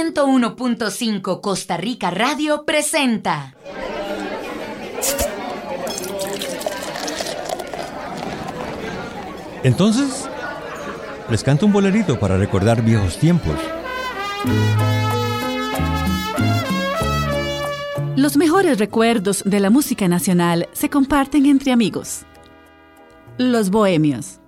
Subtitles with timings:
[0.00, 3.54] 101.5 Costa Rica Radio presenta.
[9.62, 10.26] Entonces,
[11.28, 13.54] les canto un bolerito para recordar viejos tiempos.
[18.16, 22.22] Los mejores recuerdos de la música nacional se comparten entre amigos.
[23.36, 24.40] Los Bohemios.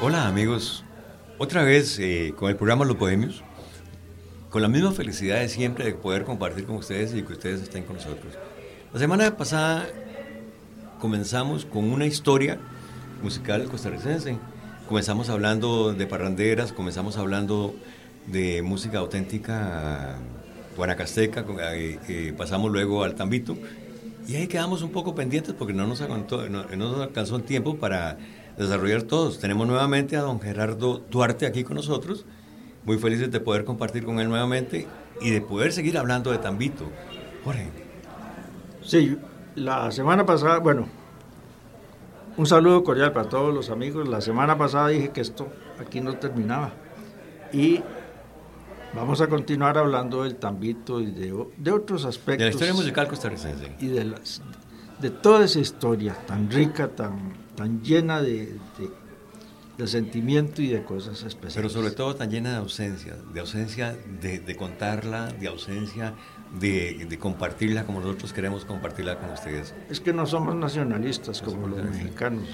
[0.00, 0.84] Hola amigos,
[1.38, 3.42] otra vez eh, con el programa Los Bohemios,
[4.50, 7.84] con la misma felicidad de siempre de poder compartir con ustedes y que ustedes estén
[7.84, 8.34] con nosotros.
[8.92, 9.86] La semana pasada
[11.00, 12.58] comenzamos con una historia
[13.22, 14.36] musical costarricense.
[14.88, 17.74] Comenzamos hablando de parranderas, comenzamos hablando
[18.26, 20.16] de música auténtica
[20.76, 23.56] guanacasteca, eh, eh, pasamos luego al tambito
[24.26, 27.76] y ahí quedamos un poco pendientes porque no nos, aguantó, no, nos alcanzó el tiempo
[27.76, 28.18] para
[28.58, 29.38] desarrollar todos.
[29.38, 32.26] Tenemos nuevamente a don Gerardo Duarte aquí con nosotros,
[32.84, 34.86] muy felices de poder compartir con él nuevamente
[35.20, 36.84] y de poder seguir hablando de tambito.
[37.44, 37.70] Jorge.
[38.82, 39.16] Sí,
[39.54, 40.86] la semana pasada, bueno,
[42.36, 44.08] un saludo cordial para todos los amigos.
[44.08, 45.48] La semana pasada dije que esto
[45.80, 46.72] aquí no terminaba.
[47.52, 47.82] Y
[48.94, 51.32] vamos a continuar hablando del tambito y de,
[51.72, 52.38] otros aspectos.
[52.38, 53.76] De la historia musical costarricense.
[53.80, 54.40] Y de, las,
[55.00, 58.56] de toda esa historia tan rica, tan, tan llena de,
[59.76, 61.54] de sentimiento y de cosas especiales.
[61.54, 66.14] Pero sobre todo tan llena de ausencia, de ausencia de, de contarla, de ausencia
[66.60, 69.74] de, compartirla como nosotros queremos compartirla con ustedes.
[69.90, 72.48] Es que no somos nacionalistas como los mexicanos.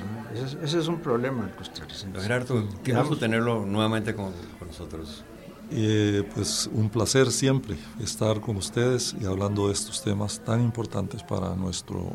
[0.63, 2.21] Ese, es un problema costarricense.
[2.21, 4.33] Gerardo, qué gusto tenerlo nuevamente con,
[4.67, 5.25] nosotros.
[5.71, 11.23] Eh, pues un placer siempre estar con ustedes y hablando de estos temas tan importantes
[11.23, 12.13] para, nuestro,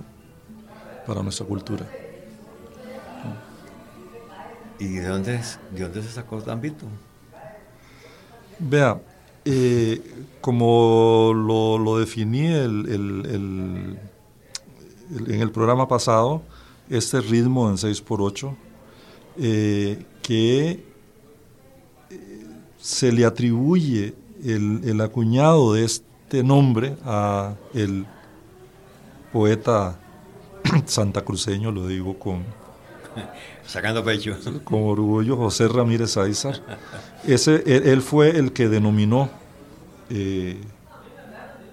[1.07, 1.85] para nuestra cultura.
[4.79, 5.41] ¿Y de dónde,
[5.71, 6.85] de dónde se sacó Tambito?
[8.59, 9.01] Vea,
[9.45, 10.01] eh,
[10.41, 13.99] como lo, definí en
[15.09, 16.41] el programa pasado,
[16.89, 18.55] este ritmo en 6x8,
[19.37, 20.69] eh, que
[22.09, 22.45] eh,
[22.79, 24.13] se le atribuye
[24.43, 28.05] el, acuñado de este nombre a el
[29.31, 29.99] poeta
[30.85, 32.43] santacruceño, lo digo con...
[33.69, 34.35] Sacando pecho.
[34.63, 36.59] Con orgullo, José Ramírez Aizar.
[37.23, 39.29] Ese, él fue el que denominó
[40.09, 40.59] eh,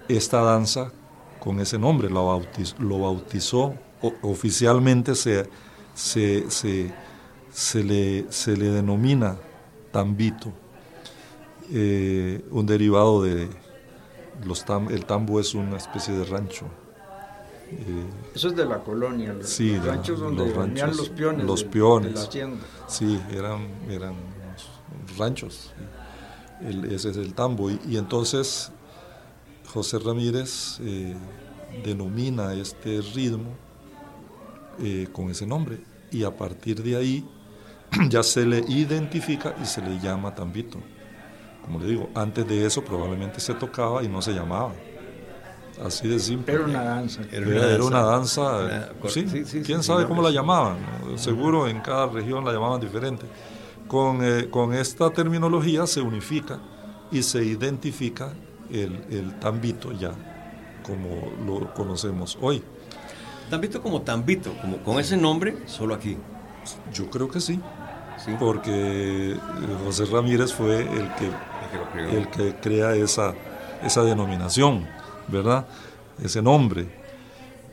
[0.07, 0.91] esta danza
[1.39, 3.73] con ese nombre, lo bautizó,
[4.21, 5.49] oficialmente se,
[5.95, 9.35] se, se, le, se le denomina
[9.91, 10.53] tambito,
[11.71, 13.49] eh, un derivado de
[14.45, 16.65] los el tambo es una especie de rancho.
[17.69, 18.05] Eh,
[18.35, 21.45] Eso es de la colonia, los, sí, ranchos donde los, los peones.
[21.45, 22.29] Los peones.
[22.87, 24.15] Sí, eran, eran
[25.17, 25.73] ranchos
[26.61, 27.69] ese es el tambo.
[27.69, 28.71] Y, entonces
[29.73, 31.15] José Ramírez eh,
[31.83, 33.55] denomina este ritmo
[34.79, 35.79] eh, con ese nombre
[36.11, 37.25] y a partir de ahí
[38.09, 40.79] ya se le identifica y se le llama tambito.
[41.63, 44.73] Como le digo, antes de eso probablemente se tocaba y no se llamaba.
[45.85, 46.53] Así de simple.
[46.53, 47.21] Era una danza.
[47.31, 48.89] Era una danza.
[49.07, 49.25] sí,
[49.65, 50.77] quién sabe cómo la llamaban.
[51.15, 53.25] Seguro en cada región la llamaban diferente.
[53.89, 56.59] Eh, con, esta terminología se unifica
[57.09, 58.33] y se identifica
[58.69, 60.11] el, tambito ya,
[60.83, 62.61] como lo conocemos hoy.
[63.49, 66.17] Tambito como tambito, como con ese nombre, solo aquí.
[66.93, 67.61] Yo creo que sí,
[68.17, 68.35] ¿Sí?
[68.37, 69.37] porque eh,
[69.85, 73.33] José Ramírez fue el que, el que crea esa,
[73.83, 74.85] esa denominación,
[75.27, 75.67] ¿verdad?
[76.21, 76.87] Ese nombre.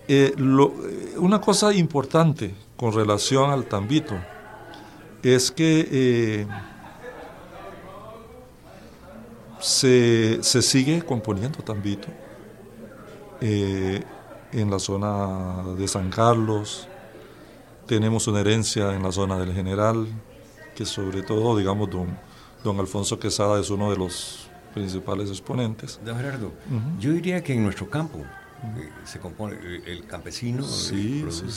[0.07, 0.35] Eh,
[1.17, 4.15] una cosa importante con relación al tambito,
[5.23, 6.47] es que eh,
[9.59, 12.09] se, sigue componiendo tambito
[13.41, 14.03] eh,
[14.53, 16.89] en la zona de San Carlos,
[17.87, 20.07] tenemos una herencia en la zona del General,
[20.75, 22.19] que sobre todo, digamos, don,
[22.63, 24.44] don Alfonso Quesada es uno de los
[24.75, 26.01] principales exponentes.
[26.05, 26.53] Don Gerardo,
[27.01, 29.57] yo diría que en nuestro campo eh, se compone
[29.87, 31.49] el campesino, sí, produce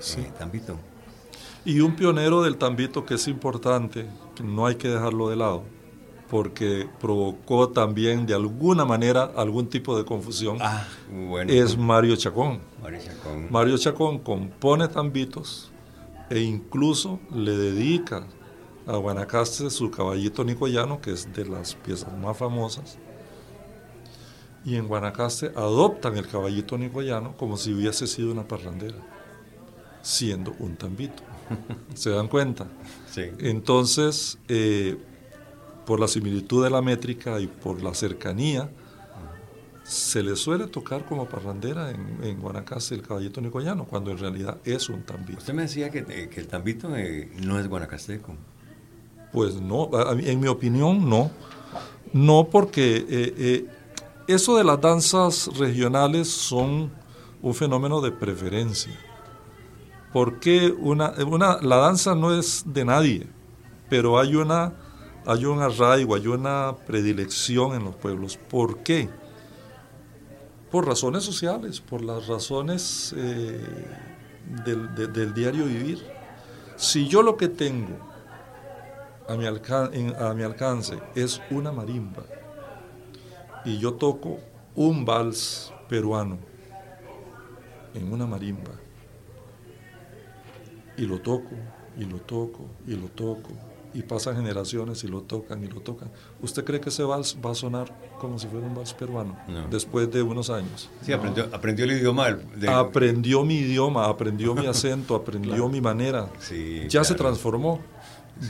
[0.00, 0.76] sí, tambito.
[1.64, 5.64] Y un pionero del tambito que es importante, que no hay que dejarlo de lado,
[6.28, 10.84] porque provocó también de alguna manera algún tipo de confusión, ah,
[11.48, 12.60] es Mario Chacón.
[12.82, 13.46] Mario Chacón.
[13.50, 15.70] Mario Chacón compone tambitos
[16.28, 18.26] e incluso le dedica
[18.86, 22.98] a Guanacaste su caballito nicoyano, que es de las piezas más famosas.
[24.64, 28.98] Y en Guanacaste adoptan el caballito nicoyano como si hubiese sido una parrandera,
[30.02, 31.22] siendo un tambito.
[31.94, 32.66] ¿Se dan cuenta?
[33.10, 33.22] Sí.
[33.38, 34.96] Entonces, eh,
[35.84, 38.70] por la similitud de la métrica y por la cercanía,
[39.84, 44.58] se le suele tocar como parrandera en, en Guanacaste el caballito nicoyano, cuando en realidad
[44.64, 45.38] es un tambito.
[45.38, 48.34] Usted me decía que, eh, que el tambito eh, no es guanacasteco.
[49.32, 51.30] Pues no, en mi opinión no.
[52.12, 53.66] No porque eh,
[54.26, 56.90] eso de las danzas regionales son
[57.42, 58.98] un fenómeno de preferencia.
[60.12, 63.26] Porque una, una, la danza no es de nadie,
[63.88, 64.72] pero hay, una,
[65.26, 68.38] hay un arraigo, hay una predilección en los pueblos.
[68.48, 69.08] ¿Por qué?
[70.70, 73.60] Por razones sociales, por las razones eh,
[74.64, 76.02] del, diario vivir.
[76.76, 77.98] Si yo lo que tengo
[79.28, 82.24] a mi, a mi alcance es una marimba
[83.64, 84.38] y yo toco
[84.74, 86.38] un vals peruano
[87.94, 88.72] en una marimba
[90.96, 91.56] y lo toco
[91.98, 93.50] y lo toco y lo toco
[93.96, 96.10] y pasan generaciones y lo tocan y lo tocan.
[96.42, 97.90] ¿Usted cree que ese vals va a sonar
[98.20, 99.38] como si fuera un vals peruano
[99.70, 100.90] después de unos años?
[101.00, 102.36] Sí, aprendió, aprendió el idioma.
[102.68, 106.28] Aprendió mi idioma, aprendió mi acento, aprendió mi manera.
[106.38, 107.80] Sí, ya se transformó.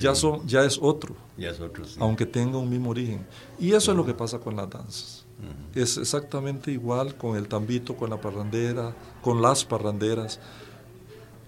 [0.00, 1.14] Ya, son, ya es otro.
[1.36, 3.26] Ya es otro, Aunque tenga un mismo origen.
[3.58, 5.26] Y eso es lo que pasa con las danzas.
[5.74, 10.40] Es exactamente igual con el tambito, con la parrandera, con las parranderas.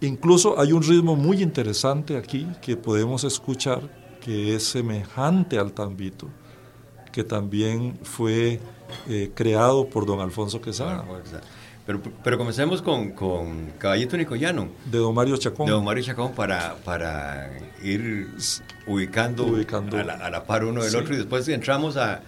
[0.00, 3.88] Incluso hay un ritmo muy interesante aquí que podemos escuchar
[4.20, 6.28] que es semejante al tambito,
[7.10, 8.60] que también fue
[9.08, 11.04] eh, creado por don Alfonso Quesada.
[11.88, 14.68] Pero, pero comencemos con, con Caballito Nicoyano.
[14.84, 15.64] De don Mario Chacón.
[15.64, 17.50] De don Mario Chacón para, para
[17.82, 18.28] ir
[18.86, 19.56] ubicando,
[19.96, 22.20] A, la, par uno del otro y después entramos a,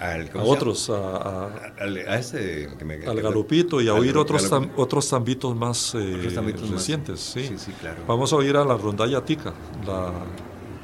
[0.00, 1.46] a otros, a,
[1.78, 2.68] a, este,
[3.06, 6.28] al galopito y a oír otros, otros tambitos más eh,
[6.70, 7.20] recientes.
[7.20, 7.48] Sí.
[7.80, 8.02] claro.
[8.06, 9.54] Vamos a oír a la rondalla tica,
[9.86, 10.12] la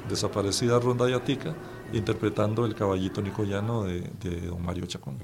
[0.08, 1.54] desaparecida rondalla tica,
[1.92, 5.18] interpretando el caballito nicoyano de, de don Mario Chacón.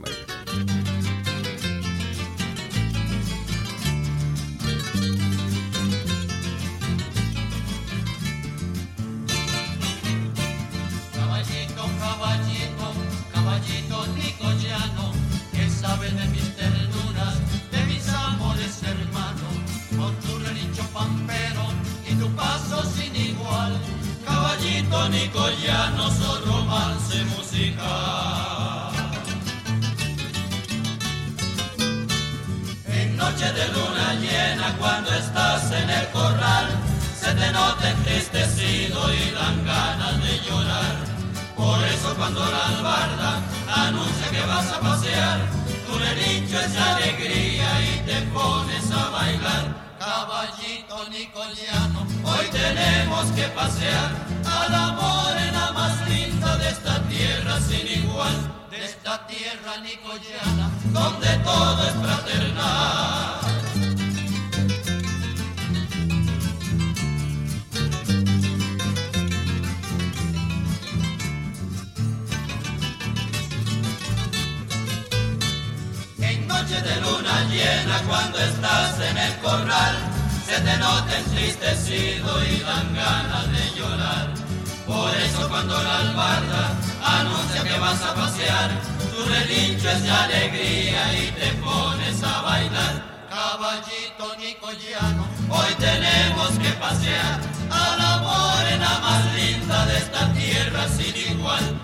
[76.62, 79.96] noche de luna llena cuando estás en el corral
[80.44, 84.34] se te nota entristecido y dan ganas de llorar.
[84.86, 88.70] Por eso cuando la albarda anuncia que vas a pasear,
[89.10, 92.94] tu relincho es de alegría y te pones a bailar.
[93.31, 97.40] Caballito nicoyano, hoy tenemos que pasear
[97.70, 101.80] a la morena más linda de esta tierra sin igual.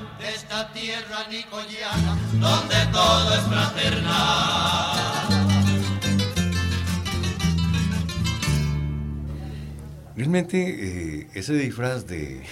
[10.17, 12.43] Realmente eh, ese disfraz de,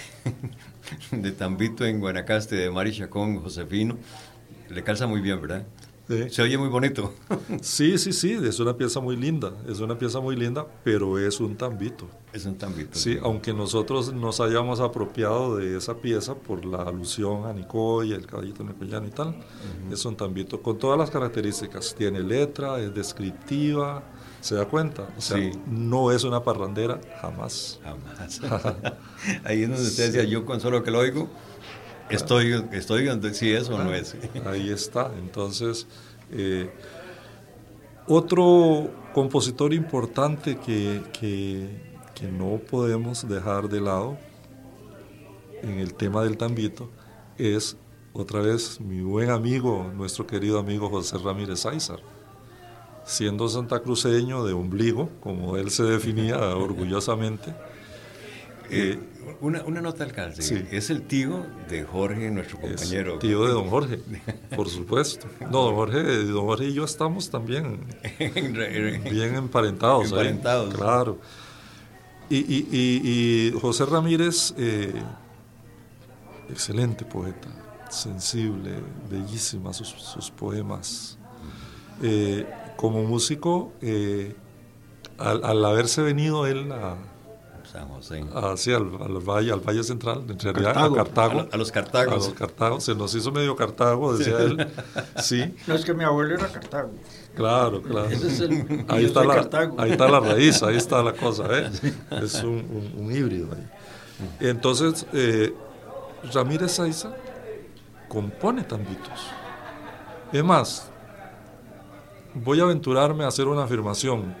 [1.11, 3.97] de Tambito en Guanacaste de Mari Chacón, Josefino,
[4.69, 5.65] le calza muy bien, ¿verdad?
[6.07, 7.13] Se oye muy bonito.
[7.61, 11.39] Sí, sí, sí, es una pieza muy linda, es una pieza muy linda, pero es
[11.39, 12.07] un tambito.
[12.33, 12.97] Es un tambito.
[12.97, 18.27] Sí, aunque nosotros nos hayamos apropiado de esa pieza por la alusión a Nicoya, el
[18.27, 19.35] caballito nicoyano y tal,
[19.91, 21.95] es un tambito con todas las características.
[21.95, 24.03] Tiene letra, es descriptiva,
[24.45, 25.07] ¿Se da cuenta?
[25.17, 27.79] O sea, no es una parrandera jamás.
[27.83, 28.39] Jamás.
[29.43, 31.27] Ahí es donde usted decía, yo con solo que lo oigo,
[32.09, 34.15] estoy, estoy si es o no es.
[34.45, 35.11] Ahí está.
[35.17, 35.87] Entonces,
[36.31, 36.69] eh,
[38.07, 41.67] otro compositor importante que, que,
[42.13, 44.17] que no podemos dejar de lado
[45.61, 46.89] en el tema del tambito
[47.37, 47.77] es
[48.13, 51.99] otra vez mi buen amigo, nuestro querido amigo José Ramírez Aizar
[53.05, 57.55] siendo santacruceño de ombligo, como él se definía orgullosamente.
[58.69, 58.99] Eh,
[59.41, 60.41] una, una, nota alcalde.
[60.41, 60.65] Sí.
[60.71, 63.19] Es el tío de Jorge, nuestro compañero.
[63.19, 63.99] tío de don Jorge,
[64.55, 65.27] por supuesto.
[65.39, 67.79] No, don Jorge, don Jorge y yo estamos también
[68.19, 70.05] bien emparentados.
[70.05, 70.73] Emparentados.
[70.73, 71.19] Claro.
[72.29, 74.93] Y, y, y, José Ramírez, eh,
[76.49, 77.49] excelente poeta,
[77.89, 78.71] sensible,
[79.09, 81.19] bellísimas sus, sus poemas.
[82.01, 84.35] Eh, como músico, eh,
[85.17, 86.97] al, al, haberse venido él a,
[87.75, 88.25] San José.
[88.33, 90.93] Hacia al, al, valle, al Valle Central, en realidad Cartago.
[90.93, 91.47] a Cartago.
[91.51, 92.13] A, los Cartagos.
[92.13, 92.83] A los Cartagos.
[92.83, 94.67] Se nos hizo medio Cartago, decía él.
[95.17, 95.53] Sí.
[95.67, 96.91] No, es que mi abuelo era Cartago.
[97.35, 98.09] Claro, claro.
[98.09, 101.69] Ese es el, ahí, está la, ahí está la raíz, ahí está la cosa, ¿eh?
[102.23, 103.67] Es un, un, un híbrido ahí.
[104.39, 105.53] Entonces, eh,
[106.33, 107.13] Ramírez Saiza
[108.07, 109.19] compone tambitos.
[110.31, 110.89] Es más,
[112.33, 114.35] voy a aventurarme a hacer una afirmación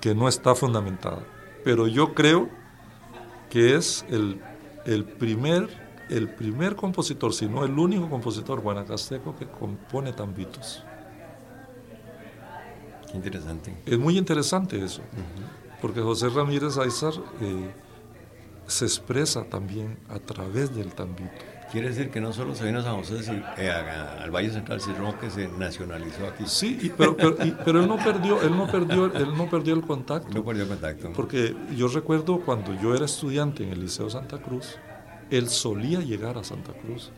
[0.00, 1.20] que no está fundamentada,
[1.64, 2.48] pero yo creo
[3.56, 4.38] que es el,
[4.84, 5.66] el, primer,
[6.10, 10.84] el primer compositor, si no el único compositor guanacasteco que compone tambitos.
[13.10, 13.74] Qué interesante.
[13.86, 15.80] Es muy interesante eso, uh -huh.
[15.80, 17.72] porque José Ramírez Aizar eh,
[18.66, 21.42] se expresa también a través del tambito.
[21.72, 24.80] Quiere decir que no solo se vino a San José eh, a, al Valle Central,
[24.80, 26.44] sino que se nacionalizó aquí.
[26.46, 29.74] Sí, y, pero, pero, y, pero, él no perdió, él no perdió, él no perdió
[29.74, 30.28] el contacto.
[30.32, 31.12] No perdió el contacto.
[31.12, 34.76] Porque yo recuerdo cuando yo era estudiante en el Liceo Santa Cruz,
[35.30, 37.10] él solía llegar a Santa Cruz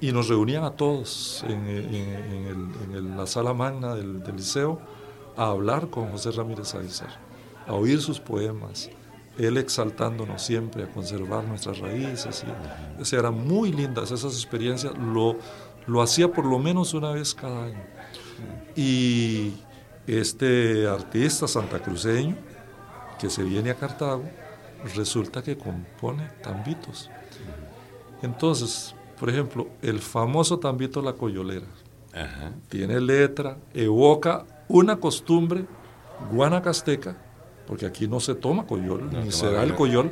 [0.00, 2.46] y nos reunían a todos en, en, en,
[2.92, 4.80] el, en la sala magna del, del, liceo
[5.36, 7.18] a hablar con José Ramírez Aizar,
[7.66, 8.90] a oír sus poemas,
[9.38, 12.44] él exaltándonos siempre a conservar nuestras raíces.
[12.46, 15.36] Y, o sea, eran muy lindas esas experiencias, lo,
[15.86, 17.82] lo hacía por lo menos una vez cada año.
[18.74, 19.54] Y
[20.06, 22.36] este artista santacruceño
[23.18, 24.24] que se viene a Cartago,
[24.94, 27.10] resulta que compone tambitos.
[28.22, 31.66] Entonces, por ejemplo, el famoso tambito La Coyolera
[32.12, 32.52] Ajá.
[32.68, 35.66] tiene letra, evoca una costumbre
[36.30, 37.16] guanacasteca
[37.68, 40.10] porque aquí no se toma coyol, no, ni se da el coyol.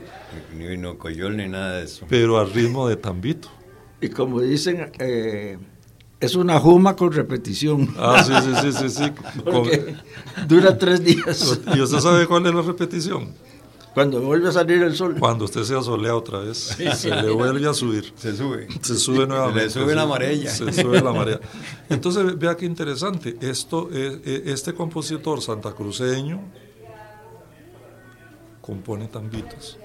[0.55, 2.05] Ni, no coyol ni nada de eso.
[2.07, 3.49] Pero al ritmo de tambito.
[3.99, 5.57] Y como dicen, eh,
[6.21, 7.95] es una juma con repetición.
[7.97, 8.91] Ah, sí, sí, sí, sí.
[8.91, 9.41] sí.
[9.43, 9.67] con,
[10.47, 11.59] dura tres días.
[11.75, 13.33] ¿Y usted sabe cuál es la repetición?
[13.95, 15.17] Cuando vuelve a salir el sol.
[15.19, 18.13] Cuando usted se asolea otra vez, sí, se le vuelve a subir.
[18.17, 18.69] Se sube.
[18.83, 19.71] Se sube nuevamente.
[19.71, 20.51] Se le sube la marea.
[20.51, 21.41] Se sube la marea.
[21.89, 23.35] Entonces, vea qué interesante.
[23.41, 26.66] Esto, este compositor santacruceño,
[28.67, 29.79] compone tambitos,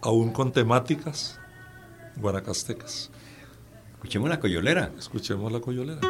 [0.00, 1.38] aún con temáticas
[2.16, 3.10] guanacastecas.
[3.92, 4.90] Escuchemos la coyolera.
[4.98, 6.00] Escuchemos la coyolera.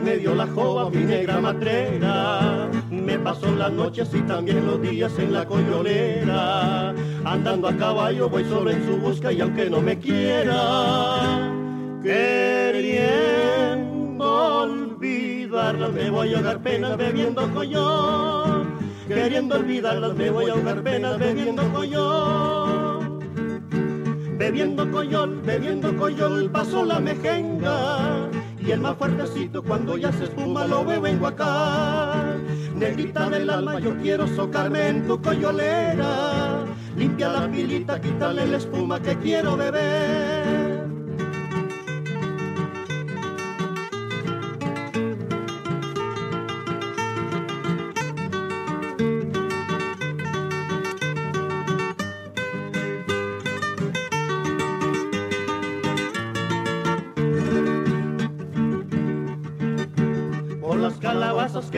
[0.00, 2.70] Me dio la jova, mi negra matrera.
[2.90, 6.94] Me pasó las noches y también los días en la coyolera.
[7.24, 11.50] Andando a caballo voy solo en su busca y aunque no me quiera,
[12.02, 13.04] queriendo
[14.62, 18.66] olvidarlas me voy a ahogar penas bebiendo coyol.
[19.08, 23.18] Queriendo olvidarlas me voy a ahogar penas bebiendo coyol.
[24.38, 28.21] Bebiendo coyol, bebiendo coyol, pasó la mejenga
[28.64, 32.44] y el más fuertecito cuando ya se espuma lo bebo en Huacán.
[32.76, 36.64] Negrita del alma, yo quiero socarme en tu coyolera.
[36.96, 40.41] Limpia la pilita, quítale la espuma que quiero beber.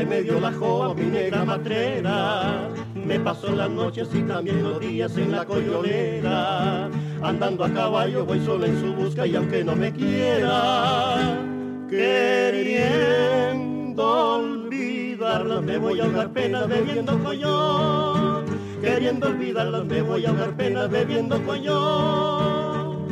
[0.05, 2.69] Que me dio la joa, mi negra matrera.
[2.95, 6.91] Me pasó las noches y también los días en la coyolera.
[7.23, 11.39] Andando a caballo voy solo en su busca y aunque no me quiera,
[11.89, 12.77] queriendo
[14.37, 18.45] olvidarlas me voy a ahogar penas bebiendo coyol.
[18.81, 23.07] Queriendo olvidarlas me voy a ahogar penas bebiendo coyol.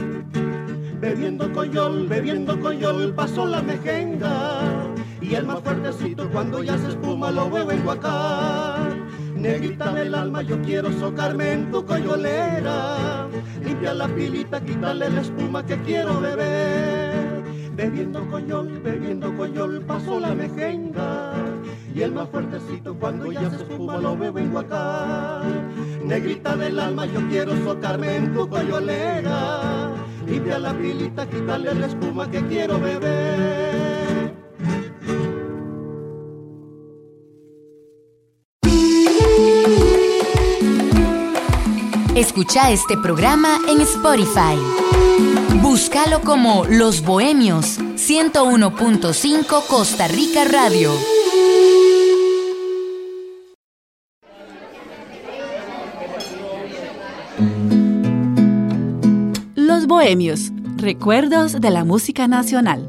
[1.00, 4.91] Bebiendo coyol, bebiendo coyol, pasó la mejenga
[5.22, 9.06] y el más fuertecito cuando ya se espuma lo veo en Huacán.
[9.36, 13.28] Negrita del alma, yo quiero socarme en tu coyolera.
[13.64, 17.42] Limpia la pilita, quítale la espuma que quiero beber.
[17.74, 21.32] Bebiendo coyol, bebiendo coyol, pasó la mejenga.
[21.94, 25.72] y el más fuertecito cuando ya se espuma lo bebo en Huacán.
[26.04, 29.90] Negrita del alma, yo quiero socarme en tu coyolera,
[30.26, 34.11] limpia la pilita, quitarle la espuma que quiero beber.
[42.22, 44.56] Escucha este programa en Spotify.
[45.60, 50.92] Búscalo como Los Bohemios 101.5 Costa Rica Radio.
[59.56, 62.88] Los Bohemios, recuerdos de la música nacional.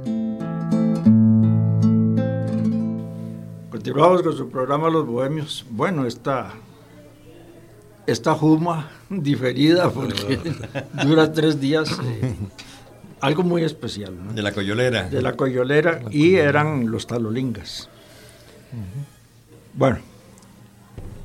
[3.71, 5.65] Continuamos con su programa Los Bohemios.
[5.71, 6.53] Bueno, esta,
[8.07, 10.39] esta juma diferida porque
[11.05, 11.89] dura tres días.
[12.03, 12.36] eh,
[13.22, 14.13] algo muy especial.
[14.22, 14.33] ¿no?
[14.33, 15.10] De la coyolera.
[15.10, 17.89] de la coyolera y eran los talolingas.
[19.74, 20.00] Bueno,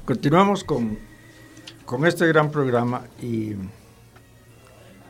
[0.04, 0.99] continuamos con,
[1.85, 3.52] con este gran programa y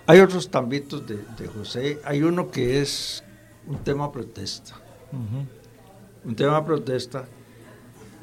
[0.06, 2.00] hay otros tambitos de, de José.
[2.04, 3.22] Hay uno que es
[3.66, 4.74] un tema protesta.
[6.24, 7.26] Un tema protesta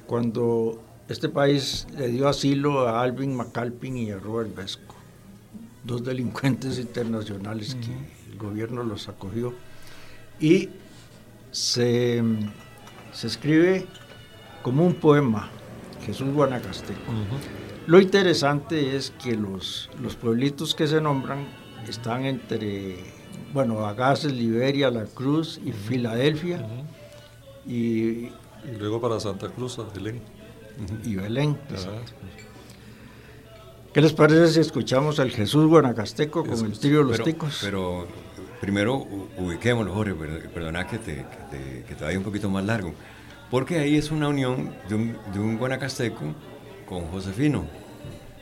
[0.08, 4.96] cuando este país le dio asilo a Alvin McAlpin y a Robert Vesco,
[5.84, 9.54] dos delincuentes internacionales que el gobierno los acogió.
[10.40, 10.70] Y
[11.52, 12.24] se,
[13.14, 13.86] se escribe
[14.64, 15.50] como un poema,
[16.06, 17.14] Jesús Guanacasteco.
[17.88, 21.46] Lo interesante es que los, los pueblitos que se nombran
[21.88, 22.98] están entre,
[23.54, 26.66] bueno, Agassiz, Liberia, La Cruz y Filadelfia
[27.68, 28.32] y,
[28.66, 29.78] Y luego para Santa Cruz,
[31.04, 31.58] y Belén.
[33.94, 37.60] ¿Qué les parece si escuchamos al Jesús Guanacasteco con el trío Los pero, Ticos?
[37.62, 38.08] Pero
[38.60, 41.22] primero ubiquémoslo, Jorge, per- perdona que te, que
[41.58, 42.94] te, que te vaya un poquito más largo.
[43.50, 46.24] Porque ahí es una unión de un, de un guanacasteco
[46.86, 47.66] con Josefino.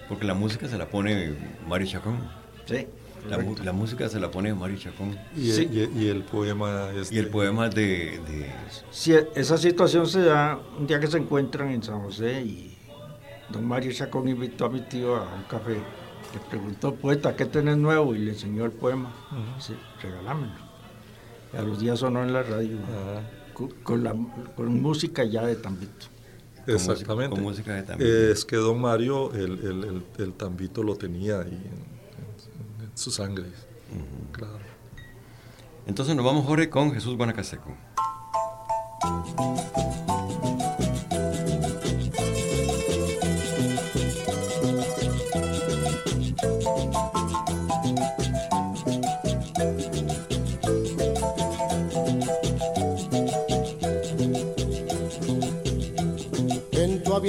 [0.10, 1.34] Porque la música se la pone
[1.68, 2.18] Mario Chacón.
[2.66, 2.88] sí,
[3.30, 5.18] La, música se la pone Mario Chacón.
[5.36, 5.70] Y, Sí.
[5.72, 8.52] y- y el poema es Y el de- poema de, de-
[8.92, 12.78] Sí, esa situación se da un día que se encuentran en San José y
[13.50, 15.74] don Mario Chacón invitó a mi tío a un café.
[16.34, 18.16] Le preguntó, poeta, ¿qué tenés nuevo?
[18.16, 19.14] Y le enseñó el poema.
[19.60, 20.54] Sí, regálamelo.
[21.54, 23.22] Y a los días sonó en la radio Ajá.
[23.54, 24.16] con, con la,
[24.56, 26.08] con música ya de Tambito.
[26.66, 27.36] Con música- Exactamente.
[27.36, 28.10] con música de tambito.
[28.10, 31.93] Es que don Mario, el, el- el- el tambito lo tenía ahí en,
[32.94, 33.46] su sangre.
[34.32, 34.60] Claro.
[35.86, 37.76] Entonces nos vamos, Jorge, con Jesús Guanacasteco.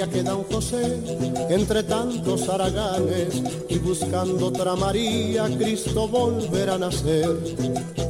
[0.05, 0.99] En todavía queda un José
[1.49, 7.29] entre tantos haraganes y buscando otra María, Cristo volverá a nacer.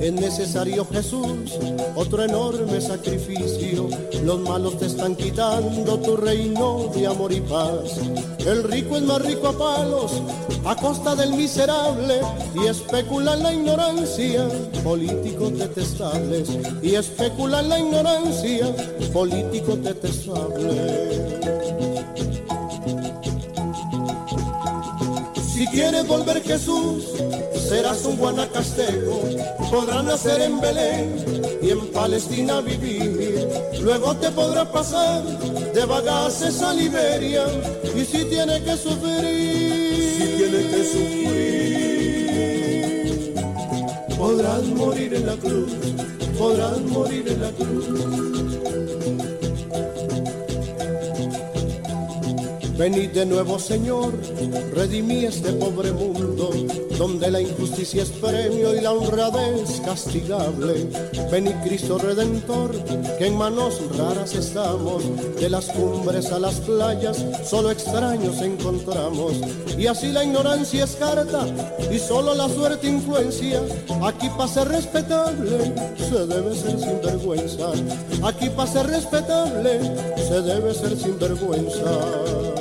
[0.01, 1.53] Es necesario Jesús,
[1.95, 3.89] otro enorme sacrificio.
[4.25, 7.99] Los malos te están quitando tu reino de amor y paz.
[8.47, 10.23] El rico es más rico a palos,
[10.65, 12.21] a costa del miserable,
[12.55, 14.49] y especula en la ignorancia,
[14.83, 16.49] políticos detestables,
[16.83, 18.75] y especula en la ignorancia,
[19.13, 21.84] políticos detestables.
[25.55, 27.05] Si quieres volver Jesús,
[27.69, 29.23] serás un guanacasteco,
[29.71, 31.17] podrás nacer en Belén
[31.63, 33.49] y en Palestina vivir.
[33.81, 37.45] Luego te podrás pasar de Bagaces a Liberia
[37.95, 41.75] y si tienes que sufrir, si tienes que sufrir,
[44.19, 45.73] podrás morir en la cruz,
[46.39, 48.44] podrás morir en la cruz.
[52.77, 54.13] Venid de nuevo, Señor,
[54.73, 56.51] redimí este pobre mundo,
[56.99, 60.89] donde la injusticia es premio y la honradez castigable.
[61.31, 62.73] Venid, Cristo Redentor,
[63.17, 65.05] que en manos raras estamos,
[65.41, 69.35] de las cumbres a las playas, solo extraños encontramos.
[69.79, 71.47] Y así la ignorancia es carta
[71.93, 73.63] y solo la suerte influencia.
[74.03, 77.71] Aquí para ser respetable, se debe ser sinvergüenza.
[78.25, 79.81] Aquí para ser respetable,
[80.17, 82.54] se debe ser sinvergüenza.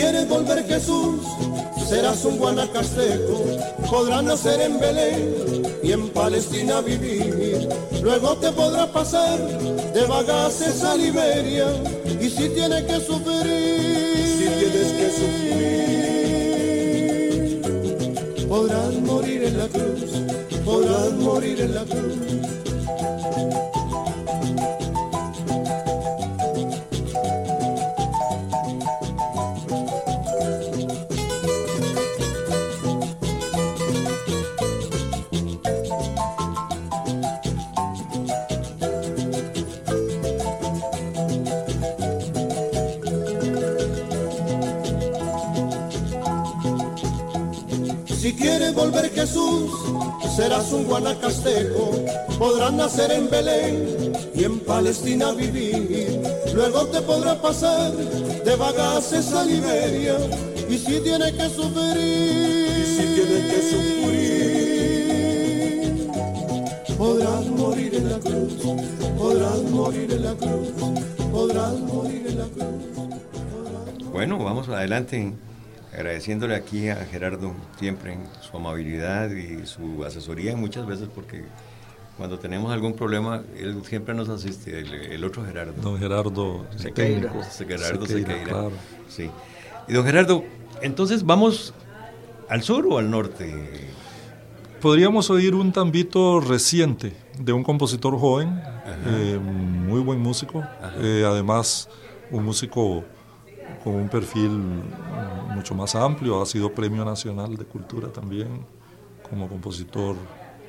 [0.00, 1.20] Quieres volver Jesús,
[1.86, 3.44] serás un guanacasteco,
[3.90, 7.68] podrás nacer en Belén y en Palestina vivir.
[8.02, 9.38] Luego te podrás pasar
[9.92, 11.66] de Bagaces a Liberia
[12.18, 15.10] y si tienes que sufrir, si tienes que
[17.60, 20.12] sufrir, podrás morir en la cruz,
[20.64, 22.59] podrás morir en la cruz.
[48.80, 49.70] Volver Jesús,
[50.34, 51.90] serás un guanacasteco.
[52.38, 56.22] Podrás nacer en Belén y en Palestina vivir.
[56.54, 60.16] Luego te podrás pasar de Bagaces a Liberia.
[60.68, 61.96] Y si tienes que sufrir,
[62.80, 65.20] y si tienes que sufrir,
[66.96, 68.54] podrás morir en la cruz,
[69.18, 70.68] podrás morir en la cruz,
[71.32, 72.64] podrás morir en la cruz.
[74.12, 75.34] Bueno, vamos adelante
[76.00, 81.44] agradeciéndole aquí a Gerardo siempre su amabilidad y su asesoría muchas veces porque
[82.16, 85.72] cuando tenemos algún problema, él siempre nos asiste, el, otro Gerardo.
[85.80, 87.32] Don Gerardo Sequeira.
[87.66, 88.68] Gerardo Sequeira,
[89.08, 89.30] Sí.
[89.88, 90.44] Y don Gerardo,
[90.82, 91.72] entonces vamos
[92.48, 93.88] al sur o al norte.
[94.82, 98.62] Podríamos oír un tambito reciente de un compositor joven,
[99.06, 100.62] eh, muy buen músico,
[100.98, 101.88] eh, además
[102.30, 103.04] un músico
[103.82, 104.50] con un perfil
[105.54, 108.64] mucho más amplio, ha sido Premio Nacional de Cultura también,
[109.28, 110.16] como compositor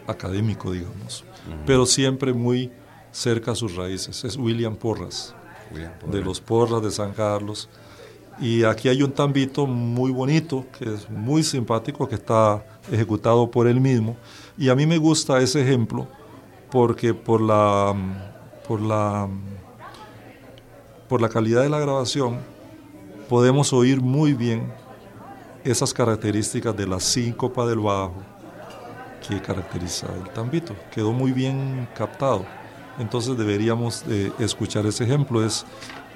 [0.08, 1.24] académico, digamos,
[1.66, 2.72] pero siempre muy
[3.12, 4.24] cerca a sus raíces.
[4.24, 5.36] Es William Porras,
[6.10, 7.70] de los Porras de San Carlos.
[8.40, 13.68] Y aquí hay un tambito muy bonito, que es muy simpático, que está ejecutado por
[13.68, 14.16] él mismo.
[14.58, 16.08] Y a mí me gusta ese ejemplo
[16.72, 17.94] porque por la,
[18.68, 19.28] por la,
[21.08, 22.40] por la calidad de la grabación
[23.32, 24.74] podemos oír muy bien
[25.64, 28.22] esas características de la síncopa del bajo
[29.26, 30.76] que caracteriza el tambito.
[30.94, 32.46] Quedó muy bien captado.
[33.00, 35.46] Entonces deberíamos eh, escuchar ese ejemplo.
[35.46, 35.66] Es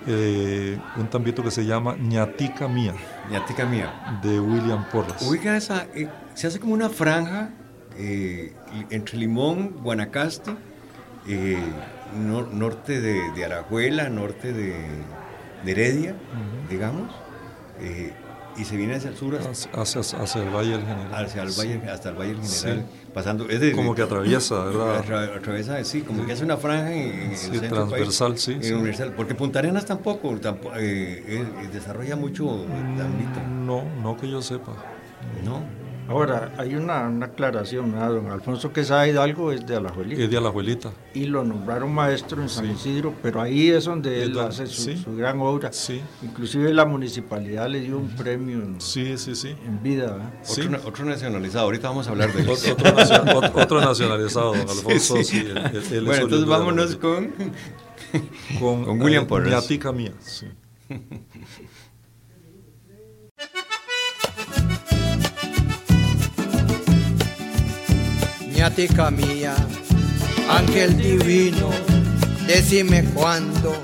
[0.07, 2.93] eh, un tambito que se llama Ñatica Mía.
[3.31, 4.19] Ñatica Mía.
[4.21, 5.21] De William Porras.
[5.21, 7.51] Ubica esa, eh, se hace como una franja
[8.89, 10.51] entre Limón, Guanacaste,
[12.13, 14.75] norte de, de, Arajuela, norte de,
[15.65, 16.15] Heredia,
[16.69, 17.11] digamos
[18.57, 21.25] y se viene hacia el sur hacia, hacia, el Valle del General.
[21.25, 26.01] hacia el valle hasta el Valle del General pasando como que atraviesa verdad atraviesa sí
[26.01, 30.37] como que hace una franja en, el centro transversal sí, universal porque Punta Arenas tampoco,
[30.39, 34.73] tampoco eh, eh, desarrolla mucho mm, no no que yo sepa.
[35.43, 35.63] No
[36.07, 40.21] Ahora, hay una, aclaración, don Alfonso Quesada Hidalgo es de Alajuelita.
[40.21, 40.91] Es de Alajuelita.
[41.15, 45.39] Y lo nombraron maestro en San Isidro, pero ahí es donde él hace su, gran
[45.41, 45.71] obra.
[45.73, 46.01] Sí.
[46.21, 49.55] Inclusive la municipalidad le dio un premio en, sí, sí, sí.
[49.65, 50.33] en vida.
[50.85, 52.75] Otro, nacionalizado, ahorita vamos a hablar de eso.
[53.55, 55.23] otro, nacionalizado, don Alfonso.
[55.23, 55.43] Sí,
[56.03, 57.33] bueno, entonces vámonos con,
[58.59, 59.67] con, William eh, Porras.
[59.67, 60.47] tica mía, sí.
[69.11, 69.53] mía,
[70.49, 71.69] ángel divino,
[72.47, 73.75] decime cuándo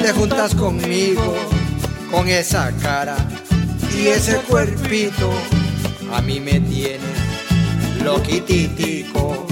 [0.00, 1.32] te juntas conmigo,
[2.10, 3.16] con esa cara
[3.96, 5.30] y ese cuerpito,
[6.12, 7.04] a mí me tiene
[8.02, 9.46] loquititico.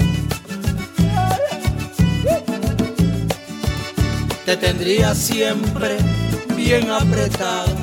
[4.45, 5.97] Te tendría siempre
[6.53, 7.73] bien apretada,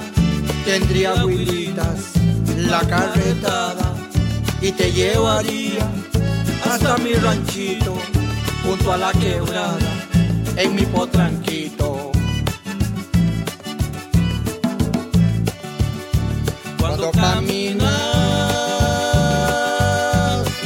[0.66, 2.12] tendría huilitas
[2.58, 3.94] la carretada
[4.60, 6.01] y te llevaría
[6.72, 7.94] hasta mi ranchito,
[8.64, 9.78] junto a la quebrada,
[10.56, 12.10] en mi potranquito.
[16.78, 17.90] Cuando caminas,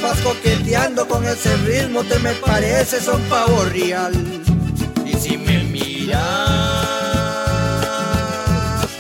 [0.01, 4.15] vas coqueteando con ese ritmo, te me parece son pavo real.
[5.05, 6.21] Y si me miras,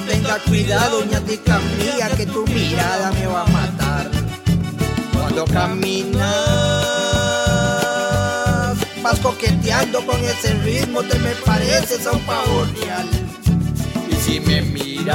[0.08, 4.10] tenga cuidado, ñatica mía, que tu mirada me va a matar.
[5.12, 6.86] Cuando caminas,
[9.06, 13.08] vas coqueteando con ese ritmo, te me pareces a un pavo real.
[14.10, 15.14] Y si me miras,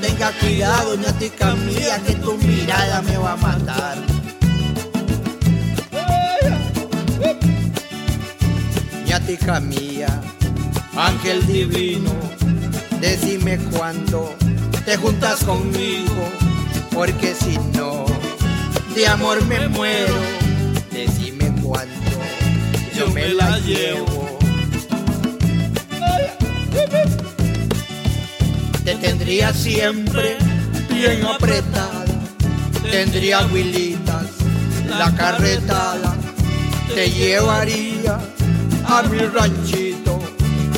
[0.00, 3.96] tenga cuidado, ñatica mía, que tu mirada me va a matar.
[9.04, 10.20] Ñatica mía,
[10.96, 12.12] ángel divino,
[13.00, 14.36] decime cuándo
[14.84, 16.28] te juntas conmigo,
[16.94, 18.04] porque si no,
[18.94, 20.41] de amor me muero
[22.96, 24.38] yo me la llevo.
[28.84, 30.36] Te tendría siempre
[30.90, 32.04] bien apretada,
[32.90, 34.26] tendría huilitas,
[34.88, 36.14] la carretada,
[36.94, 38.18] te llevaría
[38.86, 40.18] a mi ranchito,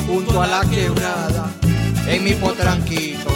[0.07, 1.51] junto a la quebrada,
[2.07, 3.31] en mi potranquito.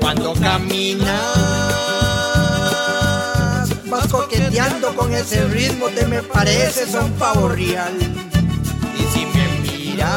[0.00, 1.37] Cuando caminas
[4.96, 7.94] con ese ritmo, te me pareces a un pavo real.
[8.96, 10.08] Y si me miras,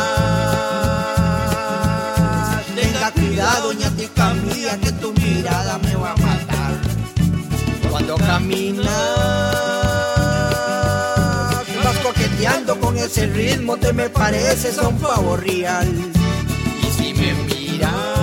[3.14, 6.74] cuidado, ñatica mía, que tu mirada me va a matar.
[7.90, 8.88] Cuando caminas,
[11.84, 15.88] vas coqueteando con ese ritmo, te me pareces a un pavo real.
[16.82, 18.21] Y si me miras,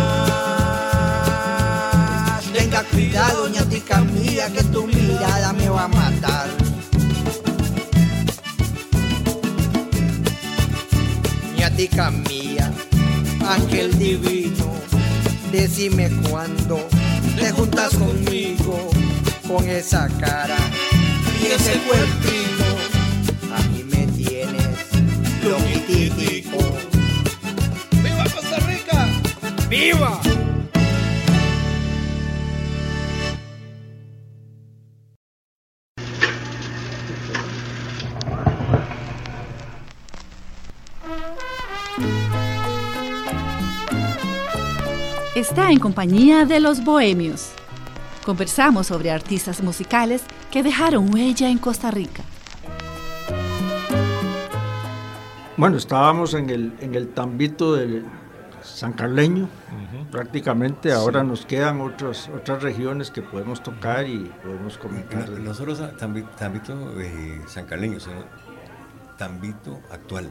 [2.93, 6.49] cuidado, ñatica mía, que tu mirada me va a matar.
[11.57, 12.73] Ñatica mía,
[13.47, 14.73] ángel divino,
[15.53, 16.89] decime cuándo
[17.39, 18.91] te juntas conmigo
[19.47, 20.57] con esa cara
[21.43, 22.67] y ese cuerpino.
[23.57, 24.79] A mí me tienes
[25.43, 26.59] loquitico.
[28.03, 29.09] ¡Viva Costa Rica!
[29.69, 30.21] ¡Viva!
[45.59, 47.51] Está en compañía de los bohemios.
[48.25, 52.23] Conversamos sobre artistas musicales que dejaron huella en Costa Rica.
[55.57, 58.05] Bueno, estábamos en el, en el tambito del
[58.63, 59.49] San Carleño,
[60.13, 60.93] prácticamente.
[60.93, 65.29] Ahora nos quedan otras otras regiones que podemos tocar y podemos comentar.
[65.29, 68.23] No, no solo sa- tambi- tambito eh, sancarleño, sino
[69.19, 70.31] tambito actual,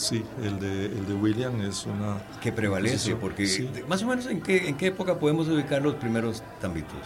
[0.00, 2.22] Sí, el de, el de William es una...
[2.40, 3.68] que prevalece, porque sí.
[3.86, 6.96] más o menos en qué, en qué época podemos ubicar los primeros tambitos.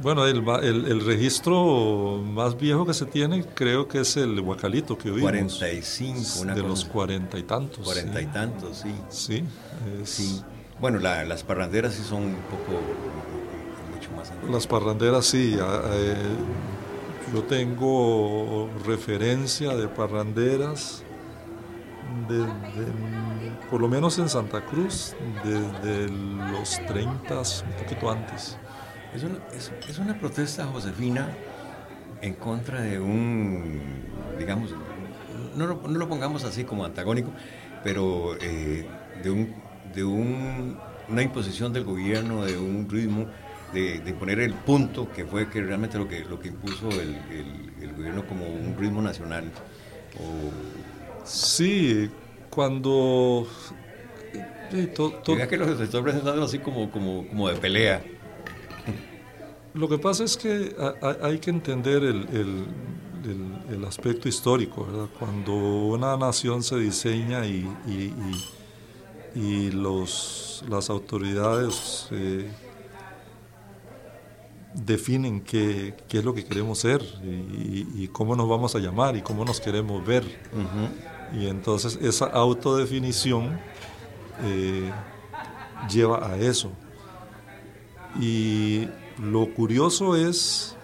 [0.00, 4.96] Bueno, el, el, el registro más viejo que se tiene creo que es el Huacalito
[4.96, 5.22] que oímos.
[5.58, 7.84] 45, una de cosa los cuarenta y tantos.
[7.84, 8.94] Cuarenta y tantos, sí.
[9.08, 9.44] Sí,
[10.02, 10.42] es- Sí.
[10.80, 12.80] Bueno, la- las parranderas sí son un poco
[13.94, 14.54] mucho más antiguas.
[14.54, 15.56] Las parranderas sí.
[15.58, 16.14] eh,
[17.32, 21.02] yo tengo referencia de parranderas
[22.28, 22.92] desde,
[23.70, 28.56] por lo menos en Santa Cruz, desde los 30, un poquito antes.
[29.14, 31.28] Es una, es, es una protesta, Josefina,
[32.20, 33.80] en contra de un,
[34.38, 34.70] digamos,
[35.56, 37.30] no lo, no lo pongamos así como antagónico,
[37.82, 38.86] pero eh,
[39.22, 39.54] de, un,
[39.94, 43.26] de un- una imposición del gobierno, de un ritmo,
[43.72, 47.16] de, de poner el punto que fue que realmente lo que, lo que impuso el,
[47.30, 49.52] el- gobierno como un ritmo nacional.
[51.24, 52.10] Sí,
[52.50, 53.48] cuando...
[54.70, 58.10] eh, to- to- diga que los estoy presentando así como, como, como de pelea.
[59.72, 62.76] Lo que pasa es que ha- ha- hay que entender el, el-
[63.24, 65.10] el- el aspecto histórico, ¿verdad?
[65.12, 68.50] Cuando una nación se diseña y, y- y-
[69.34, 72.56] y los, las autoridades eh,
[74.72, 79.16] definen qué, qué es lo que queremos ser y, y cómo nos vamos a llamar
[79.16, 80.24] y cómo nos queremos ver.
[81.36, 83.58] Y entonces esa autodefinición
[84.42, 84.92] eh,
[85.90, 86.70] lleva a eso.
[88.20, 90.76] Y lo curioso es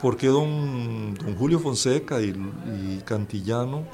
[0.00, 3.84] por qué don, don Julio Fonseca y, y Cantillano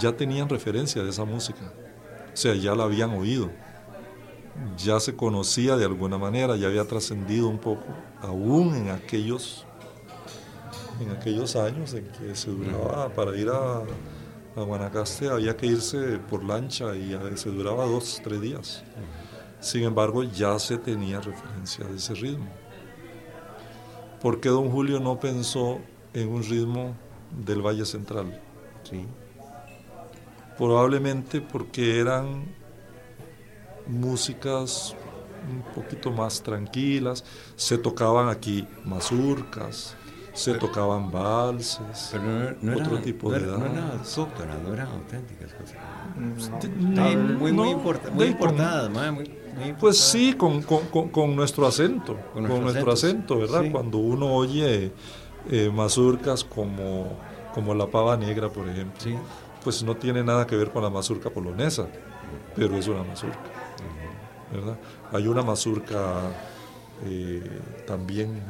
[0.00, 1.72] ya tenían referencia de esa música.
[2.32, 3.50] O sea, ya la habían oído.
[4.78, 7.84] Ya se conocía de alguna manera, ya había trascendido un poco,
[8.22, 9.66] aún en aquellos,
[11.00, 16.18] en aquellos años en que se duraba para ir a, a Guanacaste, había que irse
[16.30, 18.82] por lancha y a- se duraba dos, tres días.
[19.60, 22.46] Sin embargo, ya se tenía referencia de ese ritmo.
[24.20, 25.80] ¿Por qué don Julio no pensó
[26.14, 26.94] en un ritmo
[27.44, 28.40] del Valle Central?
[28.88, 29.04] Sí.
[30.56, 32.44] Probablemente porque eran
[33.86, 34.94] músicas
[35.50, 37.24] un poquito más tranquilas,
[37.56, 39.94] se tocaban aquí mazurcas,
[40.36, 44.58] se tocaban valses, Pero no, no era, otro tipo no de era, no eran autóctonas,
[44.62, 45.76] no eran auténticas cosas.
[46.16, 49.30] Muy, muy, no, importa- muy importadas, muy,
[49.80, 53.62] Pues sí, con, con- con- nuestro acento, con nuestro nuestro, acento, ¿verdad?
[53.62, 53.70] sí.
[53.70, 54.92] Cuando uno oye
[55.50, 57.16] eh, mazurcas como,
[57.54, 59.14] como la pava negra, por ejemplo, Sí.
[59.64, 61.86] pues no tiene nada que ver con la mazurca polonesa,
[62.54, 63.38] pero es una mazurca,
[64.52, 64.76] ¿verdad?
[65.12, 66.20] Hay una mazurca
[67.04, 67.42] eh,
[67.86, 68.40] también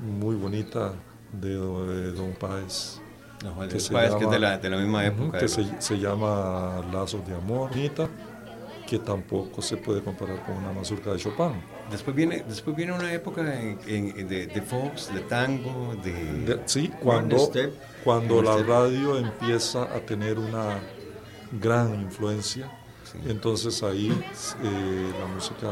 [0.00, 0.92] muy bonita
[1.32, 3.00] de, de Don Páez.
[3.42, 5.38] No, que se Páez, que es de llama- la, de la misma época.
[5.38, 8.08] que de se, se llama Lazos de Amor, bonita,
[8.86, 11.52] que tampoco se puede comparar con una mazurca de Chopin.
[11.90, 16.12] Después viene, después viene una época en- en- de, de Fox, de tango, de...
[16.44, 17.74] De- sí, cuando, Step.
[18.02, 18.68] cuando la Step.
[18.68, 20.78] radio empieza a tener una
[21.60, 22.70] gran influencia,
[23.26, 24.08] entonces ahí
[24.62, 25.68] eh, la música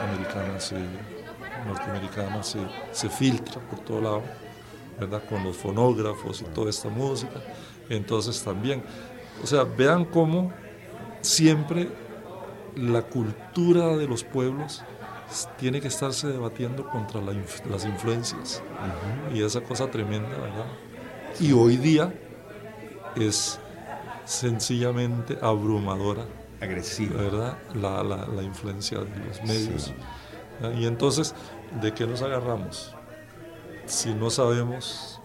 [0.00, 0.76] americana, se,
[1.64, 2.60] norteamericana, se,
[2.92, 4.22] se filtra por todo lado,
[4.98, 5.22] ¿verdad?
[5.28, 7.40] Con los fonógrafos y toda esta música.
[7.88, 8.82] Entonces también,
[9.42, 10.52] o sea, vean cómo
[11.20, 11.88] siempre
[12.76, 14.82] la cultura de los pueblos
[15.58, 18.62] tiene que estarse debatiendo contra las influencias
[19.32, 20.66] y esa cosa tremenda, ¿verdad?
[21.40, 22.12] Y hoy día
[23.16, 23.58] es
[24.24, 26.24] sencillamente abrumadora.
[26.60, 27.20] Agresiva.
[27.20, 27.58] ¿Verdad?
[27.74, 29.92] La, la, influencia de los medios.
[30.78, 31.34] Y entonces,
[31.80, 32.94] ¿de qué nos agarramos?
[33.86, 35.20] Si no sabemos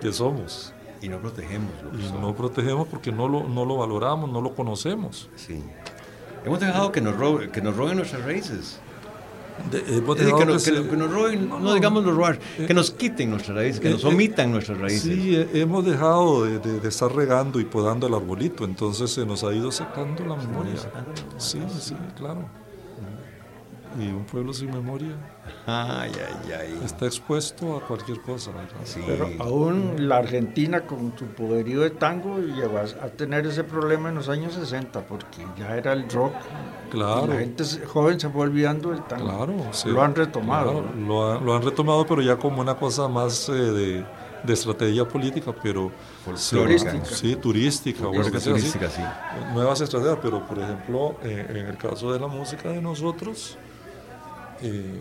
[0.00, 0.72] qué somos.
[1.02, 1.70] Y no protegemos.
[1.92, 5.28] y no protegemos porque no lo, no lo valoramos, no lo conocemos.
[5.36, 5.62] Sí.
[6.44, 7.14] Hemos dejado que nos,
[7.48, 8.80] que nos roben nuestras raíces.
[9.72, 14.08] Eh, que, nos roben, no, digamos robar, que nos quiten nuestras raíces, que nos eh,
[14.08, 15.02] omitan nuestras raíces.
[15.02, 19.72] Sí, hemos dejado de, estar regando y podando el arbolito, entonces se nos ha ido
[19.72, 20.74] sacando la memoria.
[21.38, 22.48] Sí, sí, claro.
[23.98, 25.16] Y un pueblo sin memoria
[25.66, 26.80] ay, ay, ay.
[26.84, 28.52] está expuesto a cualquier cosa.
[29.06, 34.16] Pero aún la Argentina con su poderío de tango llegó a tener ese problema en
[34.16, 36.34] los años 60 porque ya era el rock.
[36.90, 37.26] Claro.
[37.26, 39.26] La gente joven se fue olvidando del tango.
[39.26, 39.54] Claro,
[39.86, 40.84] Lo han retomado.
[40.96, 44.04] lo, han retomado, pero ya como una cosa más eh, de,
[44.52, 45.90] estrategia política, pero
[46.50, 47.04] turística.
[47.04, 48.02] Sí, turística.
[48.08, 49.02] turística, sí.
[49.52, 53.58] Nuevas estrategias, pero por ejemplo, eh, en el caso de la música de nosotros,
[54.62, 55.00] eh,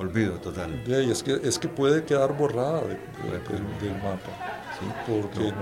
[0.00, 0.82] Olvido total.
[0.90, 4.32] es, que, es que puede quedar borrada del mapa.
[4.78, 4.86] ¿sí?
[5.06, 5.52] Porque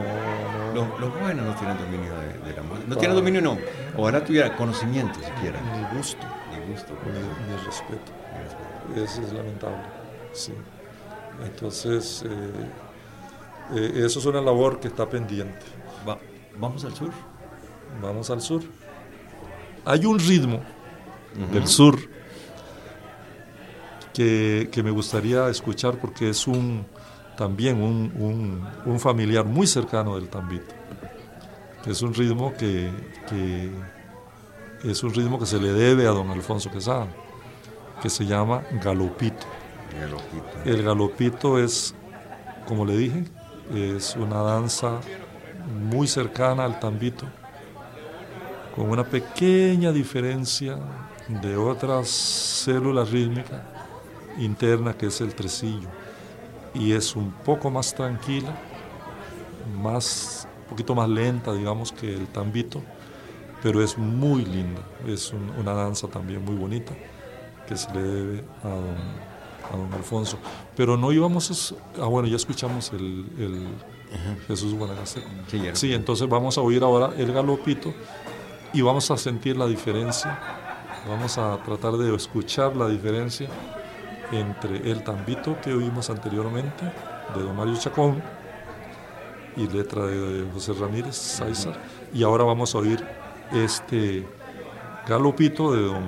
[0.74, 2.12] no, los jóvenes no tienen dominio
[2.46, 2.86] de, la música.
[2.86, 3.58] No tienen dominio, no.
[3.96, 5.60] Ojalá tuviera conocimiento siquiera.
[5.60, 6.24] Ni gusto.
[6.52, 6.92] Ni gusto.
[7.04, 8.12] Ni, respeto.
[8.94, 9.82] Eso es lamentable.
[10.32, 10.52] Sí.
[11.44, 15.66] Entonces, eh, eh, eso es una labor que está pendiente.
[16.56, 17.10] vamos al sur.
[18.00, 18.62] Vamos al sur.
[19.84, 20.60] Hay un ritmo
[21.52, 21.98] del sur
[24.18, 26.84] que, me gustaría escuchar porque es un,
[27.36, 30.74] también un, familiar muy cercano del tambito.
[31.86, 32.90] Es un ritmo que,
[34.82, 37.06] es un ritmo que se le debe a don Alfonso Quesada,
[38.02, 39.46] que se llama galopito.
[40.64, 41.94] El galopito es,
[42.66, 43.24] como le dije,
[43.72, 45.00] es una danza
[45.88, 47.24] muy cercana al tambito,
[48.74, 50.76] con una pequeña diferencia
[51.28, 53.77] de otras células rítmicas
[54.38, 55.88] interna que es el tresillo
[56.74, 58.56] y es un poco más tranquila,
[59.80, 62.82] más, un poquito más lenta, digamos, que el tambito,
[63.62, 66.94] pero es muy linda, es una danza también muy bonita
[67.66, 68.68] que se le debe a
[69.76, 70.38] don, Alfonso.
[70.74, 72.02] Pero no íbamos a...
[72.02, 73.26] Ah, bueno, ya escuchamos el,
[74.46, 75.22] Jesús Guanacaste.
[75.74, 77.92] Sí, entonces vamos a oír ahora el galopito
[78.72, 80.38] y vamos a sentir la diferencia,
[81.06, 83.50] vamos a tratar de escuchar la diferencia
[84.32, 86.84] entre el tambito que oímos anteriormente
[87.34, 88.22] de don Mario Chacón
[89.56, 91.76] y letra de José Ramírez Sáizar
[92.12, 93.04] y ahora vamos a oír
[93.52, 94.26] este
[95.06, 96.04] galopito de don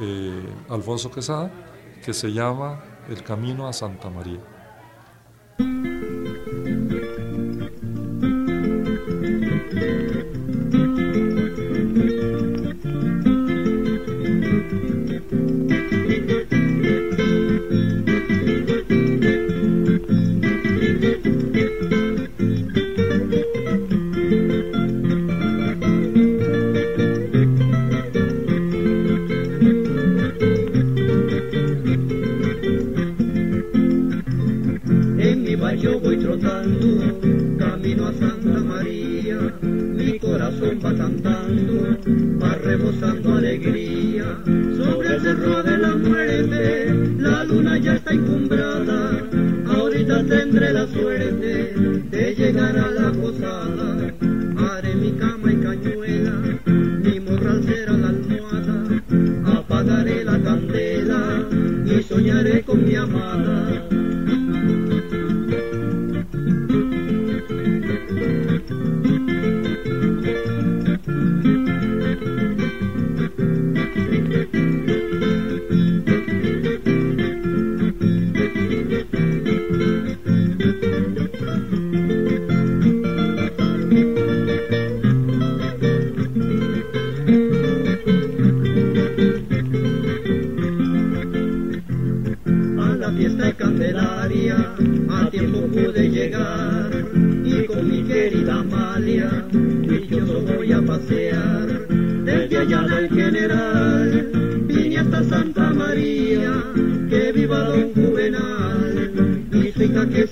[0.00, 1.50] eh, Alfonso Quesada
[2.04, 4.40] que se llama El Camino a Santa María.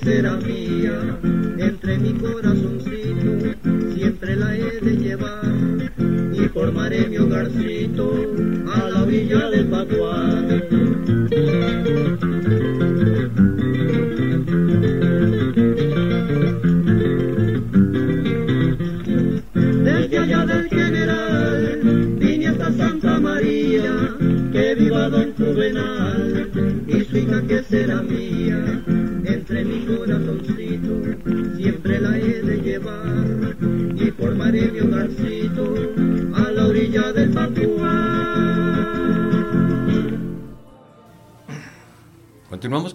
[0.09, 1.18] terapia.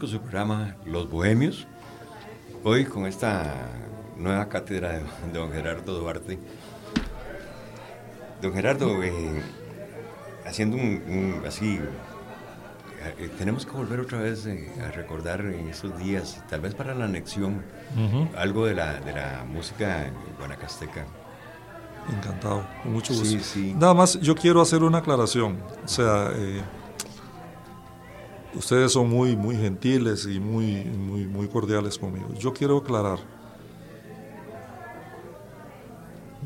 [0.04, 1.66] Con su programa Los Bohemios.
[2.66, 3.70] Hoy con esta
[4.18, 6.38] nueva cátedra de, don Gerardo Duarte.
[8.42, 9.42] Don Gerardo, eh,
[10.46, 11.80] haciendo un, así,
[13.18, 16.94] eh, tenemos que volver otra vez eh, a recordar en estos días, tal vez para
[16.94, 17.64] la anexión,
[18.36, 21.06] algo de la, de la música guanacasteca.
[22.10, 23.38] Encantado, con mucho gusto.
[23.78, 25.60] Nada más, yo quiero hacer una aclaración.
[25.86, 26.30] O sea,
[28.56, 32.28] ustedes son muy, muy gentiles y muy, muy, muy cordiales conmigo.
[32.38, 33.20] Yo quiero aclarar.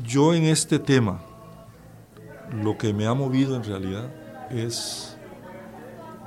[0.04, 1.20] Yo en este tema,
[2.62, 4.10] lo que me ha movido en realidad
[4.50, 5.16] es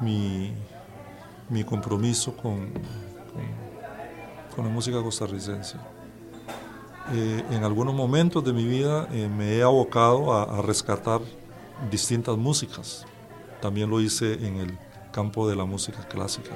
[0.02, 0.54] mi,
[1.66, 2.70] compromiso con,
[4.56, 5.78] con, la música costarricense.
[7.14, 11.22] Eh, en algunos momentos de mi vida eh, me he abocado a, rescatar
[11.90, 13.06] distintas músicas.
[13.62, 14.78] También lo hice en el
[15.12, 16.52] campo de la música clásica.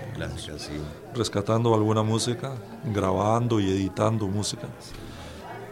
[1.13, 2.53] Rescatando alguna música,
[2.85, 4.67] grabando y editando música.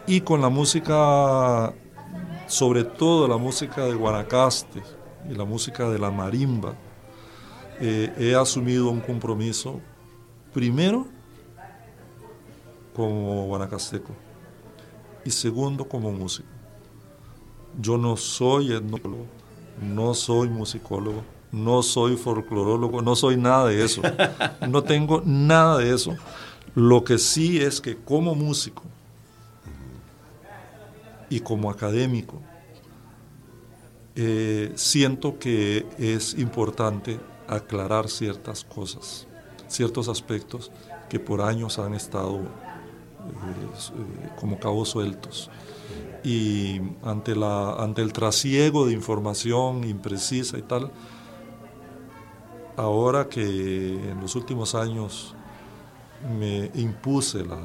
[0.06, 1.72] Y con la música,
[2.46, 4.82] sobre todo la música de Guanacaste
[5.28, 6.74] y la música de la marimba,
[7.80, 9.80] eh, he asumido un compromiso,
[10.52, 11.06] primero,
[12.94, 14.12] como guanacasteco
[15.24, 16.48] y segundo, como músico.
[17.80, 19.26] Yo no soy etnólogo,
[19.82, 21.24] no soy musicólogo,
[21.54, 24.02] no soy folclorólogo, no soy nada de eso.
[24.68, 26.16] No tengo nada de eso.
[26.74, 28.82] Lo que sí es que como músico
[31.30, 32.40] y como académico,
[34.16, 39.26] eh, siento que es importante aclarar ciertas cosas,
[39.68, 40.72] ciertos aspectos
[41.08, 45.50] que por años han estado eh, eh, como cabos sueltos.
[46.24, 50.90] Y ante, la, ante el trasiego de información imprecisa y tal,
[52.76, 55.34] ahora que en los últimos años
[56.38, 57.58] me impuse la,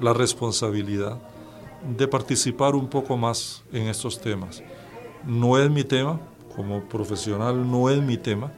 [0.00, 1.18] la, responsabilidad
[1.96, 4.62] de participar un poco más en estos temas.
[5.24, 6.20] No es mi tema,
[6.56, 8.52] como profesional no es mi tema,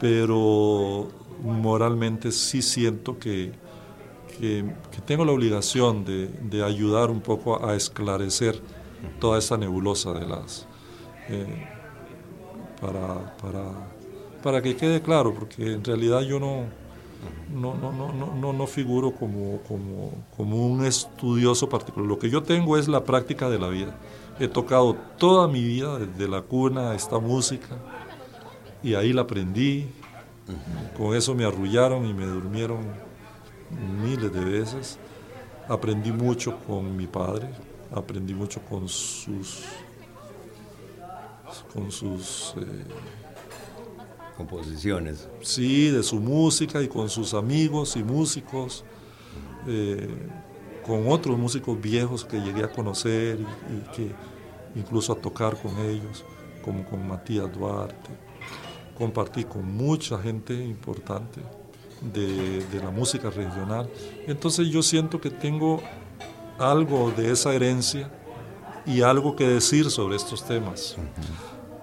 [0.00, 1.08] pero
[1.42, 3.52] moralmente sí siento que,
[4.38, 4.64] que,
[5.04, 8.60] tengo la obligación de, de, ayudar un poco a esclarecer
[9.18, 10.66] toda esa nebulosa de las...
[11.28, 11.79] Eh,
[12.80, 13.64] para, para,
[14.42, 16.64] para que quede claro, porque en realidad yo no,
[17.52, 22.08] no, no, no, no, no figuro como, como, como, un estudioso particular.
[22.08, 23.96] Lo que yo tengo es la práctica de la vida.
[24.38, 27.76] He tocado toda mi vida, desde la cuna, esta música,
[28.82, 29.88] y ahí la aprendí.
[30.96, 32.78] Con eso me arrullaron y me durmieron
[34.02, 34.98] miles de veces.
[35.68, 37.48] Aprendí mucho con mi padre,
[37.92, 39.62] aprendí mucho con sus
[41.72, 42.54] con sus...
[42.56, 42.84] Eh,
[44.40, 45.28] Composiciones.
[45.42, 48.84] Sí, de su música y con sus amigos y músicos,
[49.66, 50.08] eh,
[50.86, 54.10] con otros músicos viejos que llegué a conocer y, que
[54.74, 56.24] incluso a tocar con ellos,
[56.64, 58.08] como con Matías Duarte.
[58.96, 61.42] Compartí con mucha gente importante
[62.00, 63.90] de, de la música regional.
[64.26, 65.82] Entonces yo siento que tengo
[66.58, 68.10] algo de esa herencia
[68.90, 70.96] y algo que decir sobre estos temas.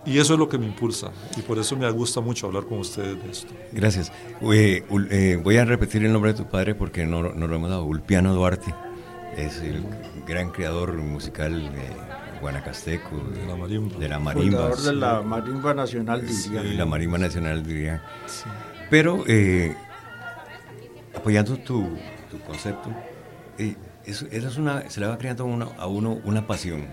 [0.05, 2.79] Y eso es lo que me impulsa y por eso me gusta mucho hablar con
[2.79, 3.53] ustedes de esto.
[3.73, 4.11] Gracias.
[4.41, 7.83] Eh, voy a repetir el nombre de tu padre porque no, no lo hemos dado.
[7.83, 8.73] Ulpiano Duarte
[9.35, 9.83] es el
[10.25, 13.17] gran creador musical de guanacasteco.
[13.17, 13.97] De la marimba.
[13.97, 14.69] De la marimba.
[14.69, 16.61] de la marimba nacional, diría.
[16.61, 18.01] Sí, la marimba nacional, diría.
[18.89, 19.75] Pero eh,
[21.15, 21.89] apoyando tu,
[22.31, 22.89] tu concepto,
[24.07, 25.43] eso, es una, se le va creando
[25.77, 26.85] a uno una pasión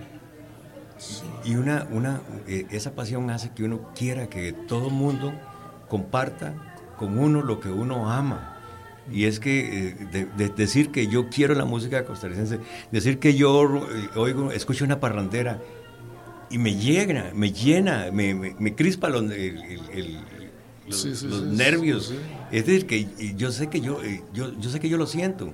[1.45, 5.33] y una, una, eh, esa pasión hace que uno quiera que todo el mundo
[5.89, 6.55] comparta
[6.99, 8.51] con uno lo que uno ama.
[9.13, 12.61] Y es que eh, decir que yo quiero la música costarricense,
[12.91, 15.61] decir que yo eh, oigo, escucho una parrandera
[16.49, 19.25] y me llena, me llena, me, me, crispa los,
[20.87, 22.15] los, nervios.
[22.51, 24.01] Es decir, que yo sé que yo,
[24.33, 25.53] yo, yo sé que yo lo siento.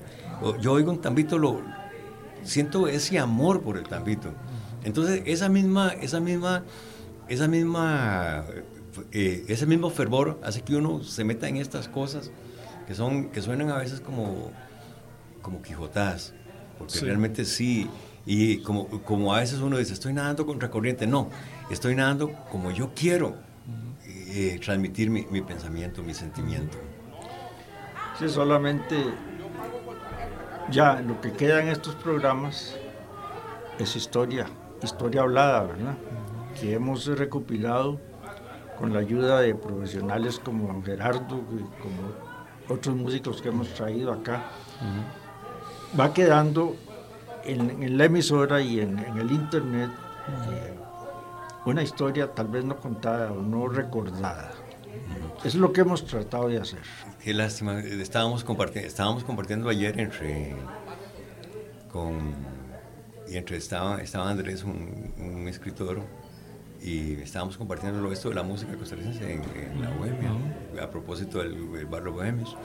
[0.60, 1.60] Yo oigo un tambito, lo,
[2.42, 4.32] siento ese amor por el tambito.
[4.84, 6.64] Entonces, esa misma, esa misma,
[7.28, 8.44] esa misma,
[9.12, 12.30] eh, ese mismo fervor hace que uno se meta en estas cosas
[12.86, 14.50] que son, que suenan a veces como,
[15.42, 16.32] como quijotadas,
[16.78, 17.88] porque realmente sí,
[18.26, 21.30] y como, como a veces uno dice, estoy nadando contra corriente, no,
[21.70, 23.36] estoy nadando como yo quiero
[24.06, 26.78] eh, transmitir mi, mi, pensamiento, mi sentimiento.
[28.18, 28.96] Sí, solamente
[30.70, 32.76] ya lo que queda en estos programas
[33.78, 34.46] es historia,
[34.82, 35.94] historia hablada, ¿verdad?
[36.58, 37.98] Que hemos recopilado
[38.78, 44.44] con la ayuda de profesionales como Gerardo y como otros músicos que hemos traído acá.
[45.98, 46.76] Va quedando
[47.44, 49.90] en, la emisora y en, el internet
[50.50, 50.74] eh,
[51.64, 54.52] una historia tal vez no contada o no recordada.
[55.44, 56.82] Es lo que hemos tratado de hacer.
[57.22, 57.80] Qué lástima.
[57.80, 60.54] Estábamos compartiendo, estábamos compartiendo ayer entre
[61.92, 62.34] con
[63.28, 66.02] y entre estaba, estaba Andrés, un, escritor,
[66.82, 70.32] y estábamos compartiendo esto de la música costarricense en, la Bohemia,
[70.82, 72.56] a propósito del, barrio Bohemios.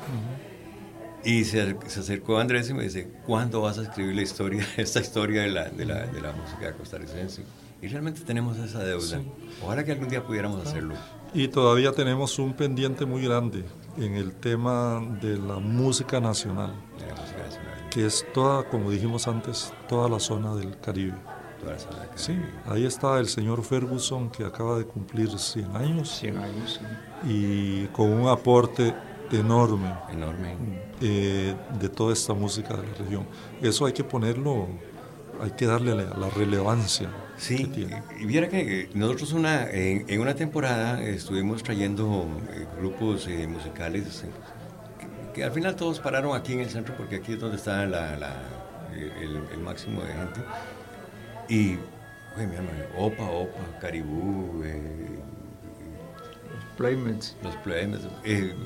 [1.23, 5.01] Y se, se, acercó Andrés y me dice, ¿cuándo vas a escribir la historia, esta
[5.01, 7.43] historia de la, de la, de la música costarricense?
[7.81, 9.21] Y realmente tenemos esa deuda.
[9.63, 10.95] Ojalá que algún día pudiéramos hacerlo.
[11.33, 13.65] Y todavía tenemos un pendiente muy grande
[13.97, 16.73] en el tema de la música nacional,
[17.89, 21.15] que es toda, como dijimos antes, toda la zona del Caribe.
[22.15, 26.09] Sí, ahí está el señor Ferguson que acaba de cumplir 100 años.
[26.19, 26.81] 100 años,
[27.27, 28.93] Y con un aporte
[29.31, 30.57] enorme, enorme.
[31.01, 33.27] Eh, de toda esta música de la región.
[33.61, 34.67] Eso hay que ponerlo,
[35.41, 37.69] hay que darle la, la relevancia Sí,
[38.17, 44.23] y viera que nosotros una, en, una temporada estuvimos trayendo eh, grupos eh, musicales
[45.33, 47.89] que, al final todos pararon aquí en el centro porque aquí es donde está el,
[49.61, 50.39] máximo de gente.
[51.49, 51.77] Y,
[52.37, 55.19] oye, mi hermano, Opa, Opa, Caribú, eh,
[56.77, 57.35] Playmates.
[57.43, 58.07] Los Playmates,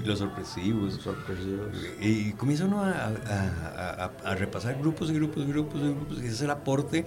[0.05, 0.93] los sorpresivos.
[0.93, 1.76] Los sorpresivos.
[2.01, 6.34] Y comienza uno a, a, repasar grupos y grupos y grupos y grupos y ese
[6.34, 7.05] es el aporte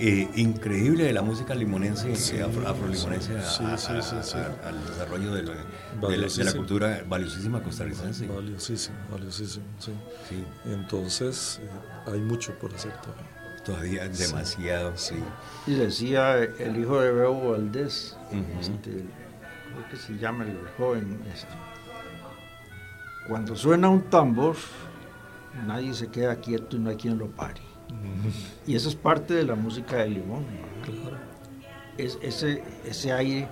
[0.00, 8.28] eh, increíble de la música limonense, eh, afrolimonense, al desarrollo de, la, cultura valiosísima costarricense.
[8.28, 9.92] Valiosísimo, valiosísimo, sí.
[10.66, 13.38] Entonces, eh, hay mucho por hacer todavía.
[13.64, 15.16] Todavía demasiado, sí.
[15.66, 18.16] Y decía el hijo de Bebo Valdés,
[18.60, 19.17] este, creo
[19.90, 21.52] que se llama el joven, este,
[23.28, 24.56] cuando suena un tambor,
[25.66, 27.60] nadie se queda quieto y no hay quien lo pare.
[28.66, 30.44] Y eso es parte de la música de limón.
[31.96, 33.48] Es, ese, ese aire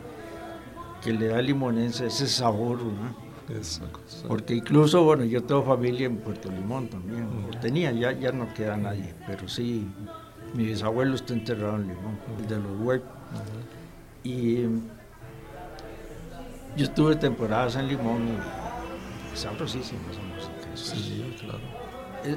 [1.02, 2.80] que le da limonense, ese sabor.
[4.26, 7.28] Porque incluso, bueno, yo tengo familia en Puerto Limón también.
[7.60, 9.86] Tenía, ya, ya no queda nadie, pero sí,
[10.54, 13.10] mi bisabuelo está enterrado en Limón, el de los huecos.
[14.24, 14.64] Y
[16.76, 18.38] yo estuve temporadas en Limón
[19.32, 20.52] y sabrosísima esa música.
[20.74, 21.60] Sí, claro.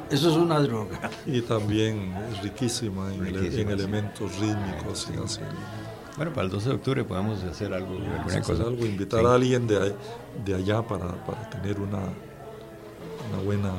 [0.10, 1.10] Eso es una droga.
[1.26, 5.42] Y también es riquísima en, elementos rítmicos y así.
[6.16, 8.64] Bueno, para el 12 de octubre podemos hacer algo, alguna cosa.
[8.64, 9.94] Algo, invitar a alguien de,
[10.44, 13.74] de allá para, para, tener una, una buena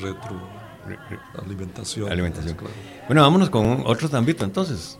[0.00, 2.10] retroalimentación.
[2.10, 2.56] Alimentación.
[2.56, 2.74] Claro.
[3.06, 4.98] Bueno, vámonos con otro tambito entonces.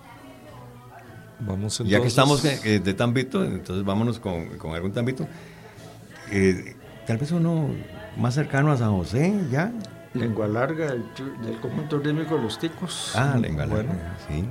[1.47, 1.89] Vamos entonces.
[1.89, 5.27] Ya que estamos de, de tambito, entonces vámonos con, con algún tambito.
[6.31, 6.77] Eh,
[7.07, 7.69] tal vez uno
[8.17, 9.73] más cercano a San José, ¿ya?
[10.15, 11.05] Lengua larga del,
[11.45, 13.13] del conjunto rítmico Los Ticos.
[13.15, 14.45] Ah, lengua larga, sí.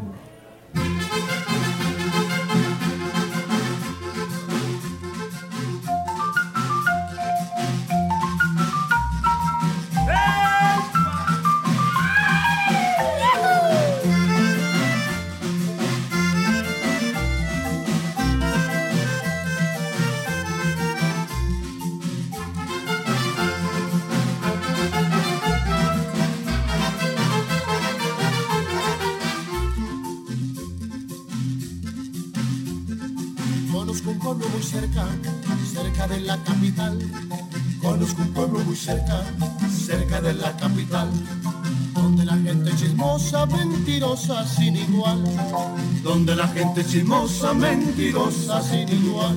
[46.61, 49.35] Gente chismosa, mentirosa, sin igual,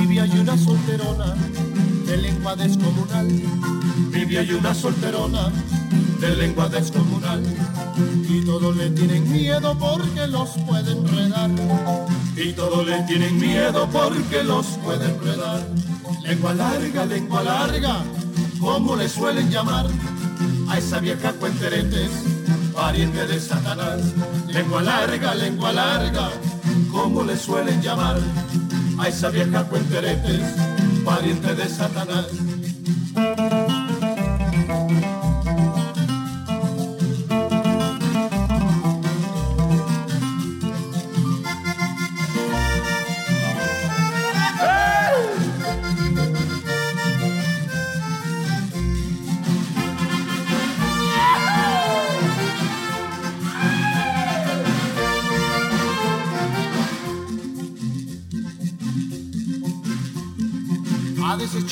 [0.00, 1.36] vivía y una solterona
[2.06, 3.28] de lengua descomunal,
[4.10, 5.52] vivía y una solterona
[6.20, 7.40] de lengua descomunal,
[8.28, 11.50] y todos le tienen miedo porque los pueden enredar,
[12.36, 15.64] y todos le tienen miedo porque los pueden enredar.
[16.20, 18.02] Lengua larga, lengua larga,
[18.58, 19.86] como le suelen llamar
[20.68, 22.10] a esa vieja cuenteretes,
[22.84, 24.12] pariente de Satanás.
[24.46, 26.28] Lengua larga, lengua larga,
[26.92, 28.18] como le suelen llamar
[28.98, 30.42] a esa vieja cuenteretes,
[31.02, 32.26] pariente de Satanás.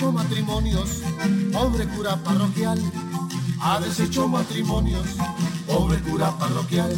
[0.03, 1.03] Deshecho matrimonios,
[1.53, 2.79] pobre cura parroquial.
[3.61, 5.07] Ha deshecho matrimonios,
[5.67, 6.91] pobre cura parroquial.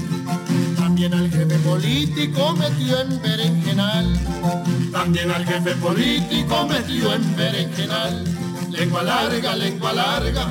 [0.76, 4.18] También al jefe político metió en berenjenal.
[4.90, 8.24] También al jefe político metió en berenjenal.
[8.70, 10.46] Lengua larga, lengua larga,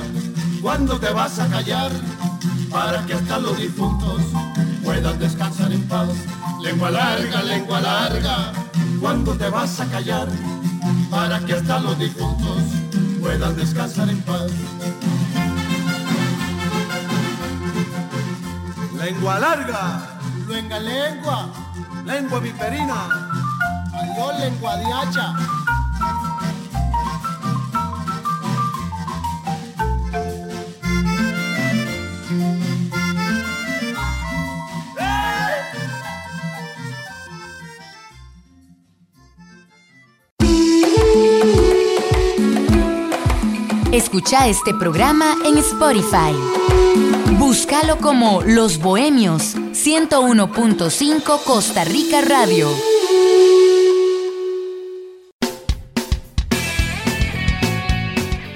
[0.62, 1.90] ¿cuándo te vas a callar?
[2.70, 4.20] Para que hasta los difuntos
[4.84, 6.08] puedan descansar en paz.
[6.62, 8.52] Lengua larga, lengua larga,
[9.00, 10.28] ¿cuándo te vas a callar?
[11.14, 12.33] para que hasta los difuntos
[13.24, 14.52] puedan descansar en paz.
[18.98, 19.82] Lengua larga,
[20.46, 21.48] luenga lengua,
[22.04, 23.08] lengua viperina,
[23.94, 25.53] adiós lengua de hacha.
[43.94, 46.34] Escucha este programa en Spotify.
[47.38, 52.70] Búscalo como Los Bohemios 101.5 Costa Rica Radio.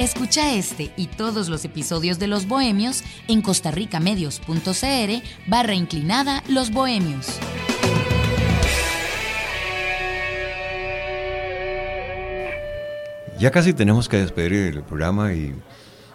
[0.00, 7.38] Escucha este y todos los episodios de Los Bohemios en costarricamedios.cr barra inclinada Los Bohemios.
[13.38, 15.54] Ya casi tenemos que despedir el programa y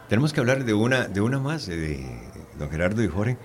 [0.09, 2.05] tenemos que hablar de una, de una más, de
[2.59, 3.38] don Gerardo y Jorge.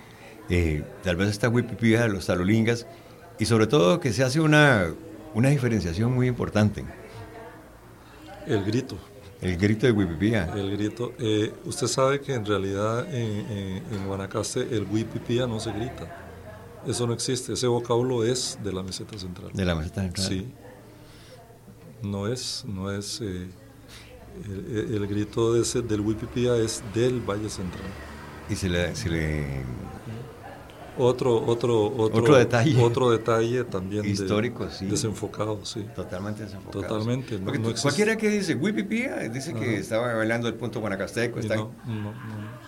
[0.49, 2.87] Eh, tal vez esta Wipipía de los talolingas
[3.37, 4.93] y sobre todo que se hace una,
[5.33, 6.83] una diferenciación muy importante.
[8.45, 8.97] El grito.
[9.39, 10.51] El grito de Wipipía.
[10.53, 11.13] El grito.
[11.17, 16.25] Eh, usted sabe que en realidad en, Guanacaste el Wipipía no se grita.
[16.85, 17.53] Eso no existe.
[17.53, 19.51] Ese vocablo es de la meseta central.
[19.53, 20.27] De la meseta central.
[20.27, 20.51] Sí.
[22.01, 23.47] No es, no es eh,
[24.45, 27.83] el, grito de ese, del Wipipía es del Valle Central.
[28.49, 29.63] Y se le.
[30.97, 32.81] Otro, otro, otro, detalle.
[32.81, 34.85] Otro detalle también histórico, sí.
[34.85, 35.85] Desenfocado, sí.
[35.95, 36.81] Totalmente desenfocado.
[36.81, 37.39] Totalmente.
[37.81, 41.39] cualquiera que dice Wipipía dice que estaba bailando el punto guanacasteco.
[41.39, 41.55] Está...
[41.55, 42.59] No, no, no.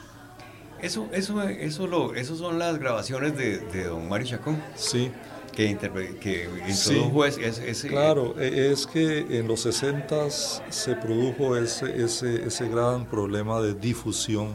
[0.82, 4.62] Eso, eso, eso, lo, eso son las grabaciones de, de don Mario Chacón.
[4.76, 5.12] Sí
[5.52, 5.78] que,
[6.20, 12.68] que introdujo ese, Claro, e, es que en los 60 se produjo ese, ese, ese
[12.70, 14.50] gran problema de difusión.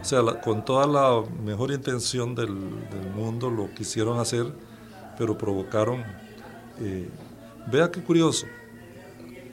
[0.00, 2.54] O sea, con toda la mejor intención del,
[2.90, 4.46] del, mundo lo quisieron hacer,
[5.16, 6.04] pero provocaron...
[6.80, 7.08] Eh,
[7.70, 8.46] vea qué curioso,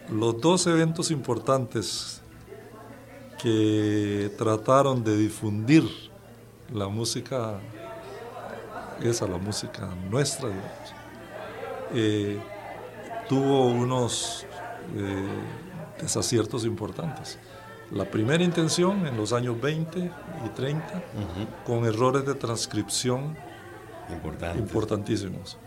[0.09, 2.21] los dos eventos importantes
[3.41, 5.83] que trataron de difundir
[6.73, 7.59] la música
[9.01, 10.49] esa la música nuestra,
[11.93, 12.39] eh,
[13.27, 14.45] tuvo unos
[14.95, 15.27] eh,
[16.01, 17.37] desaciertos importantes.
[17.91, 21.03] La primera intención en los años 20 y 30,
[21.65, 23.37] con errores de transcripción
[24.57, 25.57] importantísimos.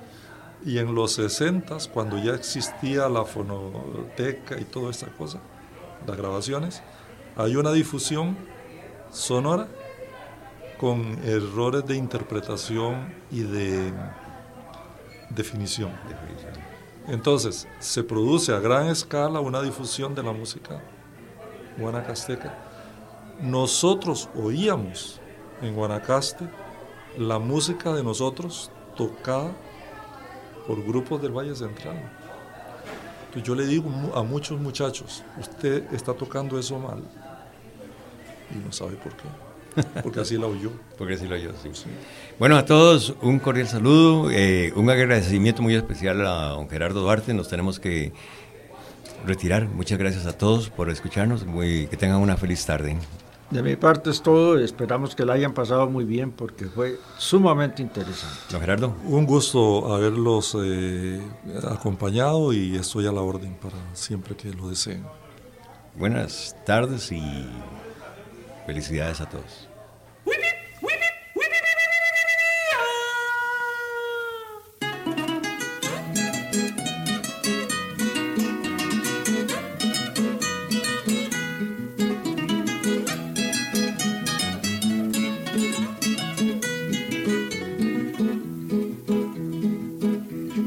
[0.64, 5.38] Y en los 60, cuando ya existía la fonoteca y toda esta cosa,
[6.06, 6.82] las grabaciones,
[7.36, 8.36] hay una difusión
[9.10, 9.68] sonora
[10.78, 13.92] con errores de interpretación y de
[15.30, 15.90] definición.
[17.06, 20.80] Entonces, se produce a gran escala una difusión de la música
[21.78, 22.54] guanacasteca.
[23.40, 25.20] Nosotros oíamos
[25.62, 26.48] en Guanacaste
[27.16, 29.52] la música de nosotros tocada
[30.66, 31.96] por grupos del Valle Central.
[33.20, 37.02] Entonces yo le digo a muchos muchachos, usted está tocando eso mal
[38.50, 39.47] y no sabe por qué.
[40.02, 40.70] Porque así lo oyó.
[40.96, 41.70] Porque así lo oyó, sí.
[42.38, 47.34] Bueno, a todos un cordial saludo, eh, un agradecimiento muy especial a don Gerardo Duarte.
[47.34, 48.12] Nos tenemos que
[49.26, 49.68] retirar.
[49.68, 51.46] Muchas gracias a todos por escucharnos.
[51.46, 52.96] Muy, que tengan una feliz tarde.
[53.50, 54.58] De mi parte es todo.
[54.58, 58.36] Esperamos que la hayan pasado muy bien porque fue sumamente interesante.
[58.50, 58.94] Don Gerardo.
[59.04, 61.20] Un gusto haberlos eh,
[61.70, 65.02] acompañado y estoy a la orden para siempre que lo deseen.
[65.96, 67.20] Buenas tardes y
[68.68, 69.66] Felicidades a todos.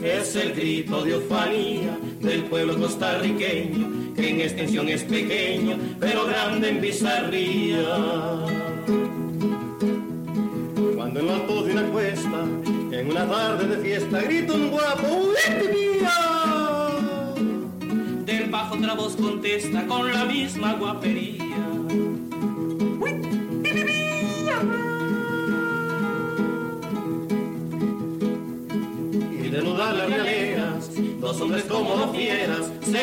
[0.03, 3.90] Es el grito de ufanía del pueblo costarriqueño
[4.41, 7.83] en extensión es pequeño, pero grande en bizarría.
[10.95, 12.45] Cuando en lo alto de una cuesta,
[12.91, 15.33] en una tarde de fiesta, grita un guapo,
[18.25, 21.40] Del bajo otra voz contesta con la misma guapería.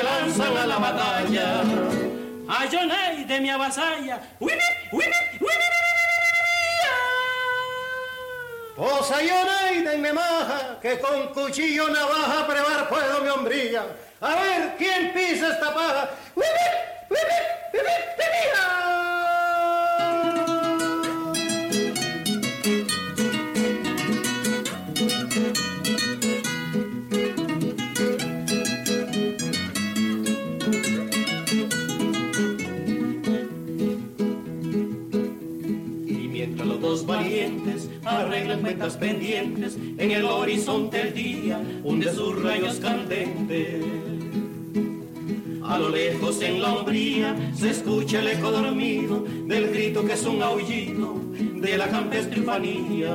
[0.02, 1.62] Lanzan a la batalla.
[2.48, 4.20] A Jonay de mi avasalla,
[8.76, 13.86] Posa Jonay de mi maja, que con cuchillo navaja prevar puedo mi hombrilla.
[14.20, 16.10] A ver quién pisa esta paja.
[38.18, 43.84] Arreglan cuentas pendientes en el horizonte el día hunde sus rayos candentes.
[45.62, 50.24] A lo lejos en la hombría se escucha el eco dormido del grito que es
[50.24, 53.14] un aullido de la campestrifanía.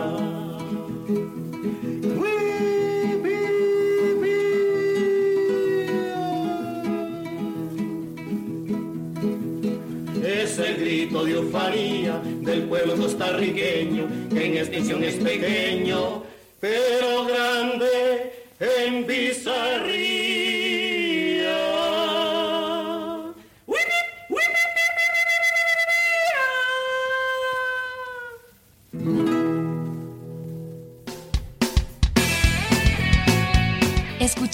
[10.54, 16.22] Es el grito de ufanía del pueblo costarriqueño, que en extinción es pequeño,
[16.60, 20.53] pero grande en bizarría.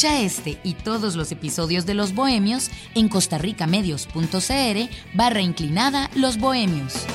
[0.04, 7.06] Este y todos los episodios de Los Bohemios en costarricamedios.cr barra inclinada Los Bohemios.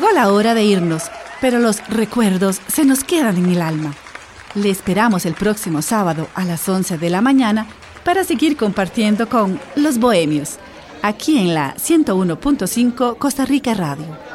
[0.00, 1.10] Llegó la hora de irnos,
[1.42, 3.92] pero los recuerdos se nos quedan en el alma.
[4.54, 7.66] Le esperamos el próximo sábado a las 11 de la mañana
[8.02, 10.56] para seguir compartiendo con Los Bohemios,
[11.02, 14.29] aquí en la 101.5 Costa Rica Radio.